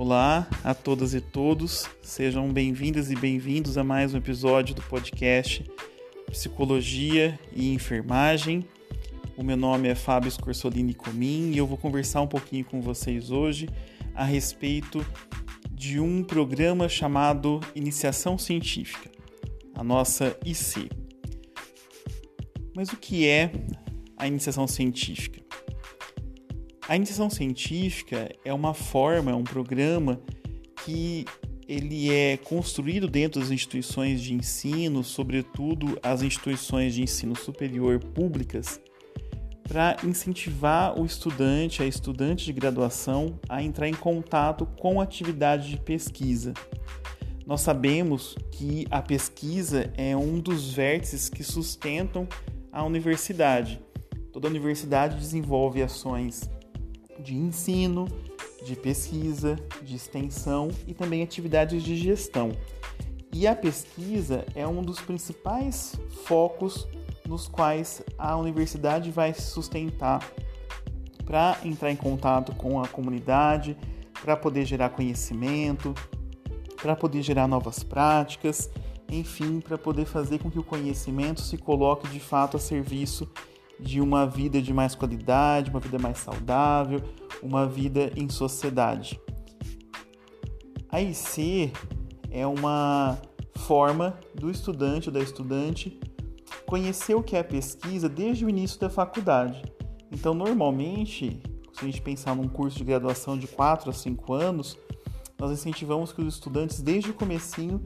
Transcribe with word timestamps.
Olá 0.00 0.48
a 0.64 0.72
todas 0.72 1.12
e 1.12 1.20
todos, 1.20 1.86
sejam 2.00 2.50
bem-vindas 2.50 3.10
e 3.10 3.14
bem-vindos 3.14 3.76
a 3.76 3.84
mais 3.84 4.14
um 4.14 4.16
episódio 4.16 4.74
do 4.74 4.80
podcast 4.80 5.62
Psicologia 6.26 7.38
e 7.54 7.74
Enfermagem. 7.74 8.66
O 9.36 9.42
meu 9.42 9.58
nome 9.58 9.88
é 9.88 9.94
Fábio 9.94 10.30
Scorsolini 10.30 10.94
Comim 10.94 11.50
e 11.50 11.58
eu 11.58 11.66
vou 11.66 11.76
conversar 11.76 12.22
um 12.22 12.26
pouquinho 12.26 12.64
com 12.64 12.80
vocês 12.80 13.30
hoje 13.30 13.68
a 14.14 14.24
respeito 14.24 15.04
de 15.70 16.00
um 16.00 16.24
programa 16.24 16.88
chamado 16.88 17.60
Iniciação 17.74 18.38
Científica, 18.38 19.10
a 19.74 19.84
nossa 19.84 20.34
IC. 20.46 20.88
Mas 22.74 22.88
o 22.88 22.96
que 22.96 23.28
é 23.28 23.52
a 24.16 24.26
iniciação 24.26 24.66
científica? 24.66 25.39
A 26.90 26.96
iniciação 26.96 27.30
científica 27.30 28.34
é 28.44 28.52
uma 28.52 28.74
forma, 28.74 29.30
é 29.30 29.34
um 29.34 29.44
programa 29.44 30.20
que 30.84 31.24
ele 31.68 32.12
é 32.12 32.36
construído 32.36 33.06
dentro 33.06 33.40
das 33.40 33.52
instituições 33.52 34.20
de 34.20 34.34
ensino, 34.34 35.04
sobretudo 35.04 35.96
as 36.02 36.20
instituições 36.20 36.92
de 36.92 37.04
ensino 37.04 37.36
superior 37.36 38.00
públicas, 38.00 38.80
para 39.62 39.98
incentivar 40.02 40.98
o 40.98 41.06
estudante, 41.06 41.80
a 41.80 41.86
estudante 41.86 42.44
de 42.44 42.52
graduação, 42.52 43.38
a 43.48 43.62
entrar 43.62 43.88
em 43.88 43.94
contato 43.94 44.66
com 44.66 45.00
a 45.00 45.04
atividade 45.04 45.70
de 45.70 45.76
pesquisa. 45.76 46.54
Nós 47.46 47.60
sabemos 47.60 48.36
que 48.50 48.84
a 48.90 49.00
pesquisa 49.00 49.92
é 49.96 50.16
um 50.16 50.40
dos 50.40 50.72
vértices 50.72 51.28
que 51.28 51.44
sustentam 51.44 52.26
a 52.72 52.82
universidade. 52.82 53.80
Toda 54.32 54.48
universidade 54.48 55.16
desenvolve 55.16 55.84
ações 55.84 56.50
de 57.20 57.36
ensino, 57.36 58.06
de 58.64 58.76
pesquisa, 58.76 59.56
de 59.82 59.96
extensão 59.96 60.68
e 60.86 60.94
também 60.94 61.22
atividades 61.22 61.82
de 61.82 61.96
gestão. 61.96 62.52
E 63.32 63.46
a 63.46 63.54
pesquisa 63.54 64.44
é 64.54 64.66
um 64.66 64.82
dos 64.82 65.00
principais 65.00 65.94
focos 66.24 66.88
nos 67.26 67.46
quais 67.46 68.02
a 68.18 68.36
universidade 68.36 69.10
vai 69.10 69.32
se 69.32 69.42
sustentar 69.42 70.20
para 71.24 71.56
entrar 71.64 71.92
em 71.92 71.96
contato 71.96 72.52
com 72.56 72.82
a 72.82 72.88
comunidade, 72.88 73.76
para 74.20 74.36
poder 74.36 74.64
gerar 74.64 74.90
conhecimento, 74.90 75.94
para 76.82 76.96
poder 76.96 77.22
gerar 77.22 77.46
novas 77.46 77.84
práticas, 77.84 78.68
enfim, 79.08 79.60
para 79.60 79.78
poder 79.78 80.06
fazer 80.06 80.38
com 80.38 80.50
que 80.50 80.58
o 80.58 80.64
conhecimento 80.64 81.40
se 81.40 81.56
coloque 81.56 82.08
de 82.08 82.18
fato 82.18 82.56
a 82.56 82.60
serviço 82.60 83.28
de 83.80 84.00
uma 84.00 84.26
vida 84.26 84.60
de 84.60 84.72
mais 84.72 84.94
qualidade, 84.94 85.70
uma 85.70 85.80
vida 85.80 85.98
mais 85.98 86.18
saudável, 86.18 87.02
uma 87.42 87.66
vida 87.66 88.12
em 88.16 88.28
sociedade. 88.28 89.20
A 90.90 91.00
IC 91.00 91.72
é 92.30 92.46
uma 92.46 93.18
forma 93.56 94.18
do 94.34 94.50
estudante 94.50 95.08
ou 95.08 95.14
da 95.14 95.20
estudante 95.20 95.98
conhecer 96.66 97.14
o 97.14 97.22
que 97.22 97.36
é 97.36 97.42
pesquisa 97.42 98.08
desde 98.08 98.44
o 98.44 98.48
início 98.48 98.78
da 98.78 98.88
faculdade. 98.88 99.62
Então, 100.12 100.34
normalmente, 100.34 101.42
se 101.72 101.80
a 101.80 101.84
gente 101.84 102.00
pensar 102.00 102.34
num 102.34 102.48
curso 102.48 102.78
de 102.78 102.84
graduação 102.84 103.38
de 103.38 103.46
4 103.46 103.90
a 103.90 103.92
5 103.92 104.32
anos, 104.32 104.78
nós 105.38 105.50
incentivamos 105.50 106.12
que 106.12 106.20
os 106.20 106.34
estudantes, 106.34 106.80
desde 106.80 107.10
o 107.10 107.14
comecinho, 107.14 107.84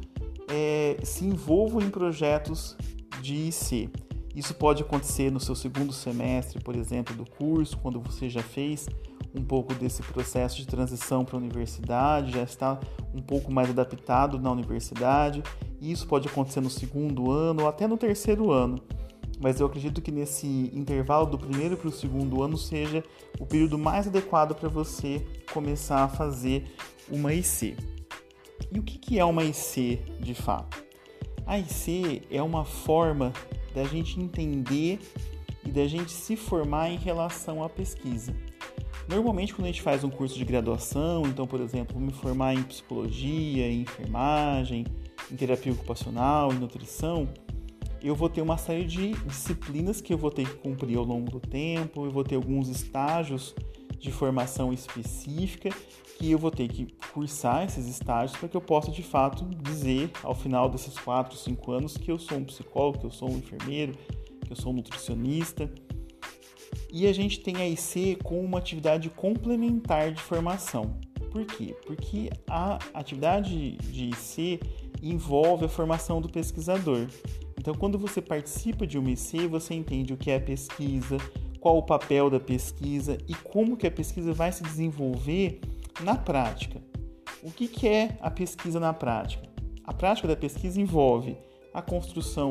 é, 0.49 0.99
se 1.03 1.25
envolvam 1.25 1.81
em 1.81 1.91
projetos 1.91 2.77
de 3.23 3.49
IC. 3.49 3.91
Isso 4.35 4.55
pode 4.55 4.83
acontecer 4.83 5.31
no 5.31 5.39
seu 5.39 5.55
segundo 5.55 5.93
semestre, 5.93 6.61
por 6.61 6.75
exemplo, 6.75 7.15
do 7.15 7.25
curso, 7.25 7.79
quando 7.79 8.01
você 8.01 8.29
já 8.29 8.43
fez 8.43 8.89
um 9.35 9.43
pouco 9.43 9.75
desse 9.75 10.03
processo 10.03 10.57
de 10.57 10.67
transição 10.67 11.25
para 11.25 11.37
a 11.37 11.39
universidade, 11.39 12.33
já 12.33 12.43
está 12.43 12.79
um 13.13 13.21
pouco 13.21 13.53
mais 13.53 13.71
adaptado 13.71 14.39
na 14.39 14.51
universidade. 14.51 15.43
Isso 15.81 16.07
pode 16.07 16.29
acontecer 16.29 16.61
no 16.61 16.71
segundo 16.71 17.31
ano 17.31 17.63
ou 17.63 17.69
até 17.69 17.87
no 17.87 17.97
terceiro 17.97 18.51
ano. 18.51 18.81
Mas 19.41 19.61
eu 19.61 19.67
acredito 19.67 20.01
que 20.01 20.13
nesse 20.13 20.47
intervalo 20.73 21.27
do 21.27 21.37
primeiro 21.37 21.77
para 21.77 21.89
o 21.89 21.93
segundo 21.93 22.43
ano 22.43 22.57
seja 22.57 23.03
o 23.39 23.45
período 23.45 23.77
mais 23.77 24.07
adequado 24.07 24.55
para 24.55 24.69
você 24.69 25.27
começar 25.53 26.05
a 26.05 26.09
fazer 26.09 26.73
uma 27.11 27.35
IC. 27.35 27.77
E 28.71 28.79
o 28.79 28.83
que 28.83 29.19
é 29.19 29.25
uma 29.25 29.45
IC 29.45 30.01
de 30.21 30.35
fato? 30.35 30.83
A 31.47 31.59
IC 31.59 32.23
é 32.31 32.43
uma 32.43 32.65
forma 32.65 33.33
da 33.75 33.85
gente 33.85 34.21
entender 34.21 35.01
e 35.67 35.71
da 35.71 35.87
gente 35.87 36.13
se 36.13 36.37
formar 36.37 36.91
em 36.91 36.97
relação 36.97 37.63
à 37.63 37.69
pesquisa. 37.69 38.35
Normalmente, 39.09 39.53
quando 39.53 39.67
a 39.67 39.71
gente 39.71 39.83
faz 39.83 40.03
um 40.05 40.09
curso 40.09 40.37
de 40.37 40.45
graduação, 40.45 41.25
então, 41.27 41.47
por 41.47 41.61
exemplo, 41.61 42.01
me 42.01 42.13
formar 42.13 42.55
em 42.55 42.63
psicologia, 42.63 43.67
em 43.69 43.83
enfermagem, 43.83 44.87
em 45.31 45.37
terapia 45.37 45.73
ocupacional, 45.73 46.53
em 46.53 46.59
nutrição, 46.59 47.29
eu 48.03 48.15
vou 48.15 48.29
ter 48.29 48.41
uma 48.41 48.57
série 48.57 48.85
de 48.85 49.13
disciplinas 49.27 50.01
que 50.01 50.13
eu 50.13 50.19
vou 50.19 50.31
ter 50.31 50.49
que 50.49 50.57
cumprir 50.57 50.97
ao 50.97 51.05
longo 51.05 51.31
do 51.31 51.41
tempo, 51.41 52.05
eu 52.05 52.11
vou 52.11 52.25
ter 52.25 52.37
alguns 52.37 52.69
estágios 52.69 53.55
de 53.99 54.13
formação 54.13 54.73
específica 54.73 55.71
que 56.19 56.31
eu 56.31 56.39
vou 56.39 56.51
ter 56.51 56.69
que 56.69 56.87
cursar 57.13 57.65
esses 57.65 57.87
estágios 57.87 58.39
para 58.39 58.49
que 58.49 58.57
eu 58.57 58.61
possa 58.61 58.91
de 58.91 59.03
fato 59.03 59.45
dizer 59.63 60.11
ao 60.23 60.35
final 60.35 60.69
desses 60.69 60.97
4, 60.99 61.37
5 61.37 61.73
anos 61.73 61.97
que 61.97 62.11
eu 62.11 62.19
sou 62.19 62.39
um 62.39 62.45
psicólogo, 62.45 62.99
que 63.01 63.07
eu 63.07 63.11
sou 63.11 63.31
um 63.31 63.39
enfermeiro, 63.39 63.95
que 64.45 64.53
eu 64.53 64.57
sou 64.57 64.73
um 64.73 64.77
nutricionista. 64.77 65.71
E 66.93 67.07
a 67.07 67.13
gente 67.13 67.41
tem 67.41 67.57
a 67.57 67.69
IC 67.69 68.19
com 68.23 68.45
uma 68.45 68.59
atividade 68.59 69.11
complementar 69.11 70.13
de 70.13 70.23
formação. 70.23 70.99
Por 71.31 71.45
quê? 71.45 71.75
Porque 71.85 72.31
a 72.49 72.79
atividade 72.95 73.73
de 73.73 74.11
IC 74.11 74.61
envolve 75.03 75.65
a 75.65 75.69
formação 75.69 76.21
do 76.21 76.29
pesquisador. 76.29 77.09
Então, 77.59 77.75
quando 77.75 77.99
você 77.99 78.23
participa 78.23 78.87
de 78.87 78.99
uma 78.99 79.11
IC, 79.11 79.49
você 79.49 79.75
entende 79.75 80.13
o 80.13 80.17
que 80.17 80.31
é 80.31 80.39
pesquisa, 80.39 81.17
qual 81.61 81.79
o 81.79 81.83
papel 81.83 82.31
da 82.31 82.39
pesquisa 82.39 83.19
e 83.27 83.35
como 83.35 83.77
que 83.77 83.87
a 83.87 83.91
pesquisa 83.91 84.33
vai 84.33 84.53
se 84.53 84.63
desenvolver 84.63 85.61
na 86.03 86.17
prática. 86.17 86.81
O 87.43 87.51
que, 87.51 87.69
que 87.69 87.87
é 87.87 88.17
a 88.21 88.31
pesquisa 88.31 88.81
na 88.81 88.93
prática? 88.93 89.49
A 89.85 89.93
prática 89.93 90.27
da 90.27 90.37
pesquisa 90.37 90.81
envolve 90.81 91.37
a 91.73 91.83
construção 91.83 92.51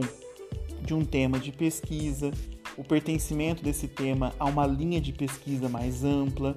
de 0.82 0.94
um 0.94 1.04
tema 1.04 1.40
de 1.40 1.52
pesquisa, 1.52 2.32
o 2.78 2.84
pertencimento 2.84 3.64
desse 3.64 3.88
tema 3.88 4.34
a 4.40 4.46
uma 4.46 4.68
linha 4.68 5.00
de 5.00 5.12
pesquisa 5.12 5.68
mais 5.70 6.04
ampla, 6.04 6.56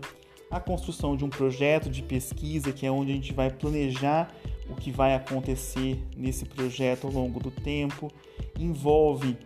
a 0.50 0.60
construção 0.60 1.16
de 1.16 1.24
um 1.24 1.28
projeto 1.28 1.88
de 1.88 2.02
pesquisa, 2.02 2.72
que 2.72 2.86
é 2.86 2.90
onde 2.90 3.12
a 3.12 3.14
gente 3.14 3.32
vai 3.32 3.50
planejar 3.50 4.32
o 4.68 4.74
que 4.74 4.90
vai 4.90 5.14
acontecer 5.14 6.02
nesse 6.16 6.44
projeto 6.44 7.06
ao 7.06 7.12
longo 7.12 7.40
do 7.40 7.50
tempo, 7.50 8.10
envolve 8.58 9.36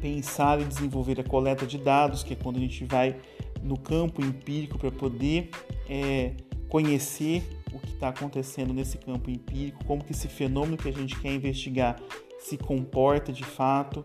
pensar 0.00 0.60
e 0.60 0.64
desenvolver 0.64 1.20
a 1.20 1.24
coleta 1.24 1.66
de 1.66 1.78
dados, 1.78 2.22
que 2.22 2.32
é 2.32 2.36
quando 2.36 2.56
a 2.56 2.60
gente 2.60 2.84
vai 2.84 3.16
no 3.62 3.78
campo 3.78 4.24
empírico 4.24 4.78
para 4.78 4.90
poder 4.90 5.50
é, 5.88 6.32
conhecer 6.70 7.42
o 7.72 7.78
que 7.78 7.92
está 7.92 8.08
acontecendo 8.08 8.72
nesse 8.72 8.96
campo 8.96 9.28
empírico, 9.30 9.84
como 9.84 10.02
que 10.02 10.12
esse 10.12 10.28
fenômeno 10.28 10.76
que 10.76 10.88
a 10.88 10.92
gente 10.92 11.18
quer 11.20 11.32
investigar 11.32 12.00
se 12.38 12.56
comporta 12.56 13.32
de 13.32 13.44
fato, 13.44 14.04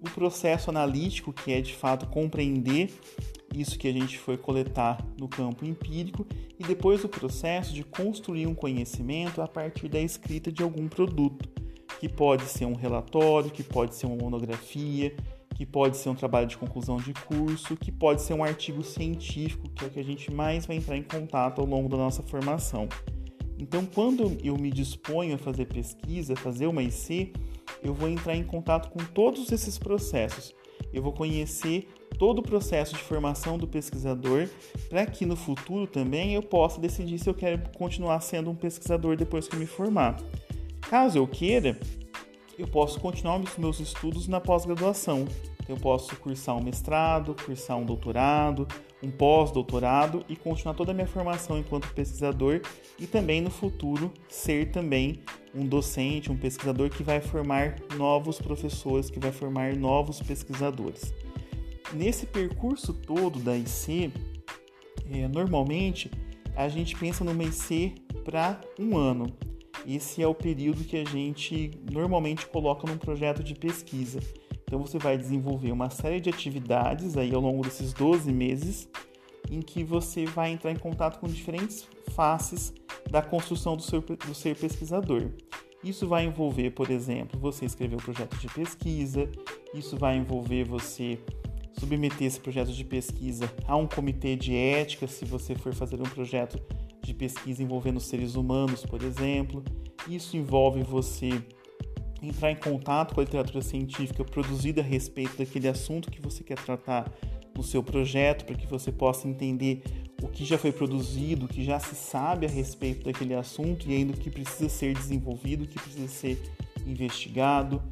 o 0.00 0.10
processo 0.10 0.68
analítico, 0.68 1.32
que 1.32 1.52
é 1.52 1.60
de 1.60 1.72
fato 1.72 2.06
compreender 2.06 2.92
isso 3.54 3.78
que 3.78 3.86
a 3.86 3.92
gente 3.92 4.18
foi 4.18 4.36
coletar 4.36 4.98
no 5.18 5.28
campo 5.28 5.64
empírico, 5.64 6.26
e 6.58 6.64
depois 6.64 7.04
o 7.04 7.08
processo 7.08 7.72
de 7.72 7.84
construir 7.84 8.46
um 8.46 8.54
conhecimento 8.54 9.40
a 9.40 9.46
partir 9.46 9.88
da 9.88 10.00
escrita 10.00 10.50
de 10.50 10.62
algum 10.62 10.88
produto, 10.88 11.48
que 12.00 12.08
pode 12.08 12.44
ser 12.44 12.64
um 12.64 12.74
relatório, 12.74 13.50
que 13.50 13.62
pode 13.62 13.94
ser 13.94 14.06
uma 14.06 14.16
monografia, 14.16 15.14
que 15.54 15.66
pode 15.66 15.96
ser 15.96 16.08
um 16.08 16.14
trabalho 16.14 16.46
de 16.46 16.56
conclusão 16.56 16.96
de 16.96 17.12
curso, 17.12 17.76
que 17.76 17.92
pode 17.92 18.22
ser 18.22 18.34
um 18.34 18.42
artigo 18.42 18.82
científico, 18.82 19.68
que 19.70 19.84
é 19.84 19.88
o 19.88 19.90
que 19.90 20.00
a 20.00 20.04
gente 20.04 20.32
mais 20.32 20.66
vai 20.66 20.76
entrar 20.76 20.96
em 20.96 21.02
contato 21.02 21.60
ao 21.60 21.66
longo 21.66 21.88
da 21.88 21.96
nossa 21.96 22.22
formação. 22.22 22.88
Então, 23.58 23.86
quando 23.86 24.36
eu 24.42 24.56
me 24.56 24.70
disponho 24.70 25.34
a 25.34 25.38
fazer 25.38 25.66
pesquisa, 25.66 26.34
fazer 26.34 26.66
uma 26.66 26.82
IC, 26.82 27.32
eu 27.82 27.94
vou 27.94 28.08
entrar 28.08 28.34
em 28.34 28.42
contato 28.42 28.90
com 28.90 28.98
todos 29.04 29.52
esses 29.52 29.78
processos. 29.78 30.54
Eu 30.92 31.02
vou 31.02 31.12
conhecer 31.12 31.88
todo 32.18 32.40
o 32.40 32.42
processo 32.42 32.94
de 32.94 33.00
formação 33.00 33.56
do 33.56 33.66
pesquisador 33.66 34.48
para 34.88 35.06
que 35.06 35.24
no 35.24 35.36
futuro 35.36 35.86
também 35.86 36.34
eu 36.34 36.42
possa 36.42 36.80
decidir 36.80 37.18
se 37.18 37.28
eu 37.28 37.34
quero 37.34 37.62
continuar 37.76 38.20
sendo 38.20 38.50
um 38.50 38.54
pesquisador 38.54 39.16
depois 39.16 39.48
que 39.48 39.54
eu 39.54 39.60
me 39.60 39.66
formar. 39.66 40.20
Caso 40.80 41.18
eu 41.18 41.26
queira, 41.26 41.78
eu 42.58 42.66
posso 42.68 43.00
continuar 43.00 43.40
os 43.40 43.56
meus 43.56 43.80
estudos 43.80 44.28
na 44.28 44.40
pós-graduação. 44.40 45.26
Eu 45.68 45.76
posso 45.76 46.14
cursar 46.16 46.56
um 46.56 46.62
mestrado, 46.62 47.34
cursar 47.44 47.78
um 47.78 47.84
doutorado, 47.84 48.66
um 49.02 49.10
pós-doutorado 49.10 50.24
e 50.28 50.36
continuar 50.36 50.74
toda 50.74 50.90
a 50.90 50.94
minha 50.94 51.06
formação 51.06 51.58
enquanto 51.58 51.92
pesquisador 51.94 52.60
e 52.98 53.06
também 53.06 53.40
no 53.40 53.50
futuro 53.50 54.12
ser 54.28 54.70
também 54.70 55.20
um 55.54 55.66
docente, 55.66 56.30
um 56.30 56.36
pesquisador 56.36 56.90
que 56.90 57.02
vai 57.02 57.20
formar 57.20 57.76
novos 57.96 58.38
professores, 58.40 59.10
que 59.10 59.18
vai 59.18 59.32
formar 59.32 59.74
novos 59.74 60.20
pesquisadores. 60.20 61.14
Nesse 61.92 62.26
percurso 62.26 62.92
todo 62.92 63.38
da 63.38 63.56
IC, 63.56 64.12
é, 65.10 65.28
normalmente 65.28 66.10
a 66.56 66.68
gente 66.68 66.96
pensa 66.96 67.24
numa 67.24 67.44
IC 67.44 67.94
para 68.24 68.60
um 68.78 68.96
ano. 68.96 69.26
Esse 69.86 70.22
é 70.22 70.26
o 70.26 70.34
período 70.34 70.84
que 70.84 70.96
a 70.96 71.04
gente 71.04 71.70
normalmente 71.90 72.46
coloca 72.46 72.86
num 72.86 72.98
projeto 72.98 73.42
de 73.42 73.54
pesquisa. 73.54 74.20
Então 74.62 74.80
você 74.80 74.98
vai 74.98 75.18
desenvolver 75.18 75.72
uma 75.72 75.90
série 75.90 76.20
de 76.20 76.30
atividades 76.30 77.16
aí 77.16 77.34
ao 77.34 77.40
longo 77.40 77.62
desses 77.62 77.92
12 77.92 78.32
meses 78.32 78.88
em 79.50 79.60
que 79.60 79.84
você 79.84 80.24
vai 80.24 80.50
entrar 80.50 80.70
em 80.70 80.76
contato 80.76 81.18
com 81.18 81.26
diferentes 81.26 81.86
faces 82.12 82.72
da 83.10 83.20
construção 83.20 83.76
do, 83.76 83.82
seu, 83.82 84.00
do 84.00 84.34
ser 84.34 84.56
pesquisador. 84.56 85.30
Isso 85.84 86.06
vai 86.06 86.24
envolver, 86.24 86.70
por 86.70 86.90
exemplo, 86.90 87.38
você 87.38 87.64
escrever 87.64 87.96
o 87.96 87.98
um 87.98 88.02
projeto 88.02 88.36
de 88.38 88.48
pesquisa, 88.48 89.28
isso 89.74 89.96
vai 89.96 90.16
envolver 90.16 90.64
você 90.64 91.18
submeter 91.78 92.28
esse 92.28 92.38
projeto 92.38 92.72
de 92.72 92.84
pesquisa 92.84 93.52
a 93.66 93.76
um 93.76 93.86
comitê 93.86 94.36
de 94.36 94.54
ética, 94.54 95.08
se 95.08 95.24
você 95.24 95.54
for 95.54 95.74
fazer 95.74 96.00
um 96.00 96.04
projeto 96.04 96.58
de 97.02 97.14
pesquisa 97.14 97.62
envolvendo 97.62 98.00
seres 98.00 98.34
humanos, 98.34 98.84
por 98.86 99.02
exemplo. 99.02 99.62
Isso 100.08 100.36
envolve 100.36 100.82
você 100.82 101.30
entrar 102.22 102.52
em 102.52 102.56
contato 102.56 103.14
com 103.14 103.20
a 103.20 103.24
literatura 103.24 103.62
científica 103.62 104.24
produzida 104.24 104.80
a 104.80 104.84
respeito 104.84 105.36
daquele 105.36 105.68
assunto 105.68 106.10
que 106.10 106.20
você 106.20 106.44
quer 106.44 106.58
tratar 106.58 107.10
no 107.54 107.62
seu 107.62 107.82
projeto, 107.82 108.44
para 108.44 108.54
que 108.54 108.66
você 108.66 108.90
possa 108.90 109.28
entender 109.28 109.82
o 110.22 110.28
que 110.28 110.44
já 110.44 110.56
foi 110.56 110.70
produzido, 110.70 111.46
o 111.46 111.48
que 111.48 111.64
já 111.64 111.80
se 111.80 111.94
sabe 111.94 112.46
a 112.46 112.48
respeito 112.48 113.04
daquele 113.04 113.34
assunto 113.34 113.90
e 113.90 113.94
ainda 113.94 114.12
o 114.12 114.16
que 114.16 114.30
precisa 114.30 114.68
ser 114.68 114.94
desenvolvido, 114.94 115.64
o 115.64 115.66
que 115.66 115.78
precisa 115.78 116.08
ser 116.08 116.40
investigado. 116.86 117.82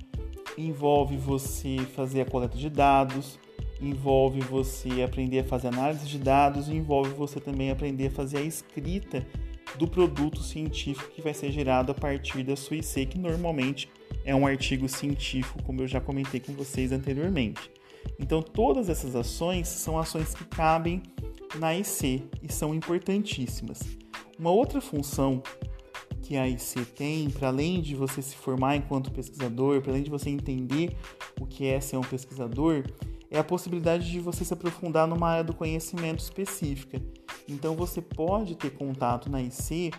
Envolve 0.56 1.16
você 1.16 1.78
fazer 1.94 2.22
a 2.22 2.24
coleta 2.24 2.56
de 2.56 2.70
dados, 2.70 3.38
envolve 3.80 4.40
você 4.40 5.02
aprender 5.02 5.40
a 5.40 5.44
fazer 5.44 5.68
análise 5.68 6.06
de 6.06 6.18
dados 6.18 6.68
e 6.68 6.74
envolve 6.74 7.10
você 7.10 7.40
também 7.40 7.70
aprender 7.70 8.08
a 8.08 8.10
fazer 8.10 8.38
a 8.38 8.42
escrita 8.42 9.26
do 9.78 9.86
produto 9.86 10.42
científico 10.42 11.10
que 11.10 11.22
vai 11.22 11.32
ser 11.32 11.50
gerado 11.50 11.92
a 11.92 11.94
partir 11.94 12.42
da 12.42 12.56
sua 12.56 12.76
IC, 12.76 13.06
que 13.06 13.18
normalmente 13.18 13.88
é 14.24 14.34
um 14.34 14.46
artigo 14.46 14.88
científico, 14.88 15.62
como 15.62 15.82
eu 15.82 15.88
já 15.88 16.00
comentei 16.00 16.40
com 16.40 16.52
vocês 16.52 16.92
anteriormente. 16.92 17.70
Então, 18.18 18.42
todas 18.42 18.88
essas 18.88 19.14
ações 19.14 19.68
são 19.68 19.98
ações 19.98 20.34
que 20.34 20.44
cabem 20.44 21.02
na 21.58 21.74
IC 21.74 22.22
e 22.42 22.52
são 22.52 22.74
importantíssimas. 22.74 23.80
Uma 24.38 24.50
outra 24.50 24.80
função 24.80 25.42
que 26.22 26.36
a 26.36 26.48
IC 26.48 26.84
tem, 26.96 27.28
para 27.28 27.48
além 27.48 27.80
de 27.80 27.94
você 27.94 28.22
se 28.22 28.36
formar 28.36 28.76
enquanto 28.76 29.10
pesquisador, 29.10 29.80
para 29.80 29.92
além 29.92 30.02
de 30.02 30.10
você 30.10 30.30
entender 30.30 30.96
o 31.40 31.46
que 31.46 31.66
é 31.66 31.80
ser 31.80 31.96
um 31.96 32.02
pesquisador, 32.02 32.84
é 33.30 33.38
a 33.38 33.44
possibilidade 33.44 34.10
de 34.10 34.18
você 34.18 34.44
se 34.44 34.52
aprofundar 34.52 35.06
numa 35.06 35.28
área 35.28 35.44
do 35.44 35.54
conhecimento 35.54 36.18
específica. 36.18 37.00
Então 37.48 37.76
você 37.76 38.02
pode 38.02 38.56
ter 38.56 38.70
contato 38.70 39.30
na 39.30 39.40
IC 39.40 39.92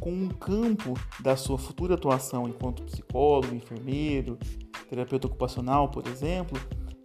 com 0.00 0.12
um 0.12 0.28
campo 0.28 0.94
da 1.20 1.36
sua 1.36 1.58
futura 1.58 1.94
atuação 1.94 2.48
enquanto 2.48 2.84
psicólogo, 2.84 3.54
enfermeiro, 3.54 4.38
terapeuta 4.88 5.26
ocupacional, 5.26 5.88
por 5.88 6.06
exemplo, 6.06 6.60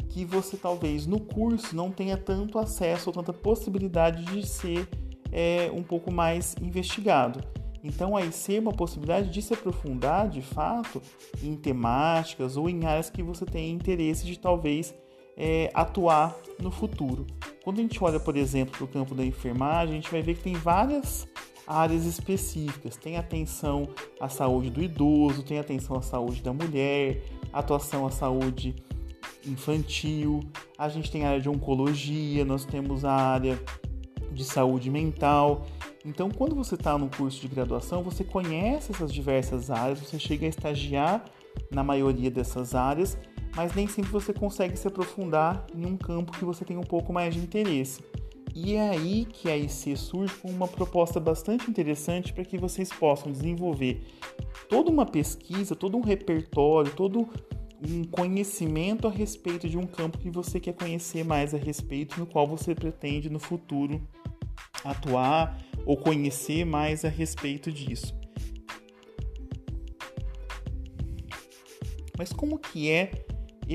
que 0.09 0.25
você 0.25 0.57
talvez 0.57 1.07
no 1.07 1.19
curso 1.19 1.75
não 1.75 1.89
tenha 1.89 2.17
tanto 2.17 2.59
acesso 2.59 3.09
ou 3.09 3.13
tanta 3.13 3.33
possibilidade 3.33 4.25
de 4.25 4.45
ser 4.45 4.87
é, 5.31 5.71
um 5.73 5.81
pouco 5.81 6.11
mais 6.11 6.53
investigado. 6.61 7.41
Então, 7.83 8.15
aí 8.15 8.31
ser 8.31 8.59
uma 8.59 8.73
possibilidade 8.73 9.29
de 9.29 9.41
se 9.41 9.53
aprofundar 9.53 10.29
de 10.29 10.41
fato 10.41 11.01
em 11.41 11.55
temáticas 11.55 12.55
ou 12.55 12.69
em 12.69 12.85
áreas 12.85 13.09
que 13.09 13.23
você 13.23 13.45
tem 13.45 13.71
interesse 13.71 14.25
de 14.25 14.37
talvez 14.37 14.93
é, 15.41 15.71
atuar 15.73 16.37
no 16.59 16.69
futuro. 16.69 17.25
Quando 17.63 17.79
a 17.79 17.81
gente 17.81 18.01
olha, 18.03 18.19
por 18.19 18.37
exemplo, 18.37 18.77
para 18.77 18.85
o 18.85 18.87
campo 18.87 19.15
da 19.15 19.25
enfermagem, 19.25 19.93
a 19.93 19.95
gente 19.95 20.11
vai 20.11 20.21
ver 20.21 20.35
que 20.35 20.43
tem 20.43 20.53
várias 20.53 21.27
áreas 21.65 22.05
específicas. 22.05 22.95
Tem 22.95 23.17
atenção 23.17 23.89
à 24.19 24.29
saúde 24.29 24.69
do 24.69 24.83
idoso, 24.83 25.41
tem 25.41 25.57
atenção 25.57 25.97
à 25.97 26.01
saúde 26.03 26.43
da 26.43 26.53
mulher, 26.53 27.23
atuação 27.51 28.05
à 28.05 28.11
saúde 28.11 28.75
infantil, 29.43 30.41
a 30.77 30.87
gente 30.87 31.09
tem 31.09 31.25
a 31.25 31.29
área 31.29 31.41
de 31.41 31.49
oncologia, 31.49 32.45
nós 32.45 32.63
temos 32.63 33.03
a 33.03 33.11
área 33.11 33.59
de 34.31 34.45
saúde 34.45 34.91
mental. 34.91 35.65
Então, 36.05 36.29
quando 36.29 36.53
você 36.53 36.75
está 36.75 36.95
no 36.95 37.09
curso 37.09 37.41
de 37.41 37.47
graduação, 37.47 38.03
você 38.03 38.23
conhece 38.23 38.91
essas 38.91 39.11
diversas 39.11 39.71
áreas, 39.71 39.99
você 39.99 40.19
chega 40.19 40.45
a 40.45 40.49
estagiar 40.49 41.25
na 41.71 41.83
maioria 41.83 42.29
dessas 42.29 42.75
áreas 42.75 43.17
mas 43.55 43.73
nem 43.73 43.87
sempre 43.87 44.11
você 44.11 44.33
consegue 44.33 44.77
se 44.77 44.87
aprofundar 44.87 45.65
em 45.75 45.85
um 45.85 45.97
campo 45.97 46.31
que 46.31 46.45
você 46.45 46.63
tem 46.63 46.77
um 46.77 46.83
pouco 46.83 47.11
mais 47.11 47.33
de 47.33 47.39
interesse. 47.39 48.01
E 48.53 48.75
é 48.75 48.89
aí 48.89 49.25
que 49.25 49.49
a 49.49 49.57
IC 49.57 49.95
surge 49.95 50.35
com 50.35 50.49
uma 50.49 50.67
proposta 50.67 51.19
bastante 51.19 51.69
interessante 51.69 52.33
para 52.33 52.43
que 52.43 52.57
vocês 52.57 52.89
possam 52.89 53.31
desenvolver 53.31 54.05
toda 54.69 54.89
uma 54.89 55.05
pesquisa, 55.05 55.75
todo 55.75 55.97
um 55.97 56.01
repertório, 56.01 56.91
todo 56.93 57.29
um 57.87 58.03
conhecimento 58.03 59.07
a 59.07 59.11
respeito 59.11 59.67
de 59.67 59.77
um 59.77 59.87
campo 59.87 60.17
que 60.17 60.29
você 60.29 60.59
quer 60.59 60.73
conhecer 60.73 61.23
mais 61.23 61.53
a 61.53 61.57
respeito, 61.57 62.19
no 62.19 62.25
qual 62.25 62.45
você 62.45 62.75
pretende 62.75 63.29
no 63.29 63.39
futuro 63.39 64.01
atuar 64.83 65.57
ou 65.85 65.97
conhecer 65.97 66.65
mais 66.65 67.05
a 67.05 67.09
respeito 67.09 67.71
disso. 67.71 68.13
Mas 72.17 72.31
como 72.31 72.59
que 72.59 72.91
é 72.91 73.25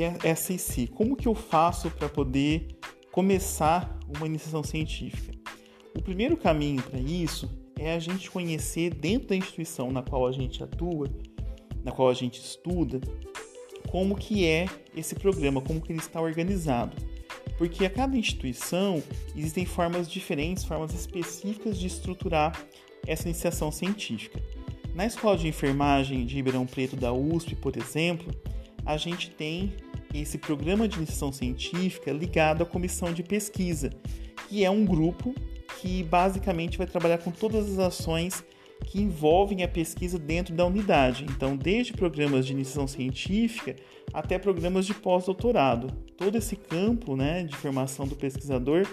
essa 0.02 0.52
em 0.52 0.58
si. 0.58 0.86
Como 0.86 1.16
que 1.16 1.28
eu 1.28 1.34
faço 1.34 1.90
para 1.90 2.08
poder 2.08 2.68
começar 3.10 3.98
uma 4.16 4.26
iniciação 4.26 4.62
científica? 4.62 5.36
O 5.96 6.02
primeiro 6.02 6.36
caminho 6.36 6.82
para 6.82 6.98
isso 6.98 7.50
é 7.78 7.94
a 7.94 7.98
gente 7.98 8.30
conhecer 8.30 8.92
dentro 8.94 9.28
da 9.28 9.36
instituição 9.36 9.90
na 9.90 10.02
qual 10.02 10.26
a 10.26 10.32
gente 10.32 10.62
atua, 10.62 11.10
na 11.82 11.92
qual 11.92 12.08
a 12.08 12.14
gente 12.14 12.40
estuda, 12.40 13.00
como 13.88 14.16
que 14.16 14.44
é 14.44 14.66
esse 14.94 15.14
programa, 15.14 15.60
como 15.60 15.80
que 15.80 15.92
ele 15.92 16.00
está 16.00 16.20
organizado. 16.20 16.96
Porque 17.56 17.86
a 17.86 17.90
cada 17.90 18.16
instituição 18.16 19.02
existem 19.34 19.64
formas 19.64 20.10
diferentes, 20.10 20.64
formas 20.64 20.92
específicas 20.92 21.78
de 21.78 21.86
estruturar 21.86 22.60
essa 23.06 23.28
iniciação 23.28 23.72
científica. 23.72 24.42
Na 24.94 25.06
Escola 25.06 25.36
de 25.36 25.48
Enfermagem 25.48 26.26
de 26.26 26.34
Ribeirão 26.34 26.66
Preto 26.66 26.96
da 26.96 27.12
USP, 27.12 27.54
por 27.54 27.76
exemplo, 27.76 28.34
a 28.84 28.96
gente 28.96 29.30
tem 29.30 29.74
esse 30.22 30.38
programa 30.38 30.88
de 30.88 30.96
iniciação 30.96 31.32
científica 31.32 32.12
ligado 32.12 32.62
à 32.62 32.66
comissão 32.66 33.12
de 33.12 33.22
pesquisa, 33.22 33.90
que 34.48 34.64
é 34.64 34.70
um 34.70 34.84
grupo 34.84 35.34
que 35.80 36.02
basicamente 36.04 36.78
vai 36.78 36.86
trabalhar 36.86 37.18
com 37.18 37.30
todas 37.30 37.72
as 37.72 37.78
ações 37.78 38.44
que 38.84 39.00
envolvem 39.00 39.62
a 39.62 39.68
pesquisa 39.68 40.18
dentro 40.18 40.54
da 40.54 40.66
unidade. 40.66 41.24
Então, 41.24 41.56
desde 41.56 41.92
programas 41.92 42.46
de 42.46 42.52
iniciação 42.52 42.86
científica 42.86 43.76
até 44.12 44.38
programas 44.38 44.86
de 44.86 44.94
pós-doutorado. 44.94 45.88
Todo 46.16 46.36
esse 46.38 46.56
campo 46.56 47.16
né, 47.16 47.44
de 47.44 47.56
formação 47.56 48.06
do 48.06 48.16
pesquisador 48.16 48.86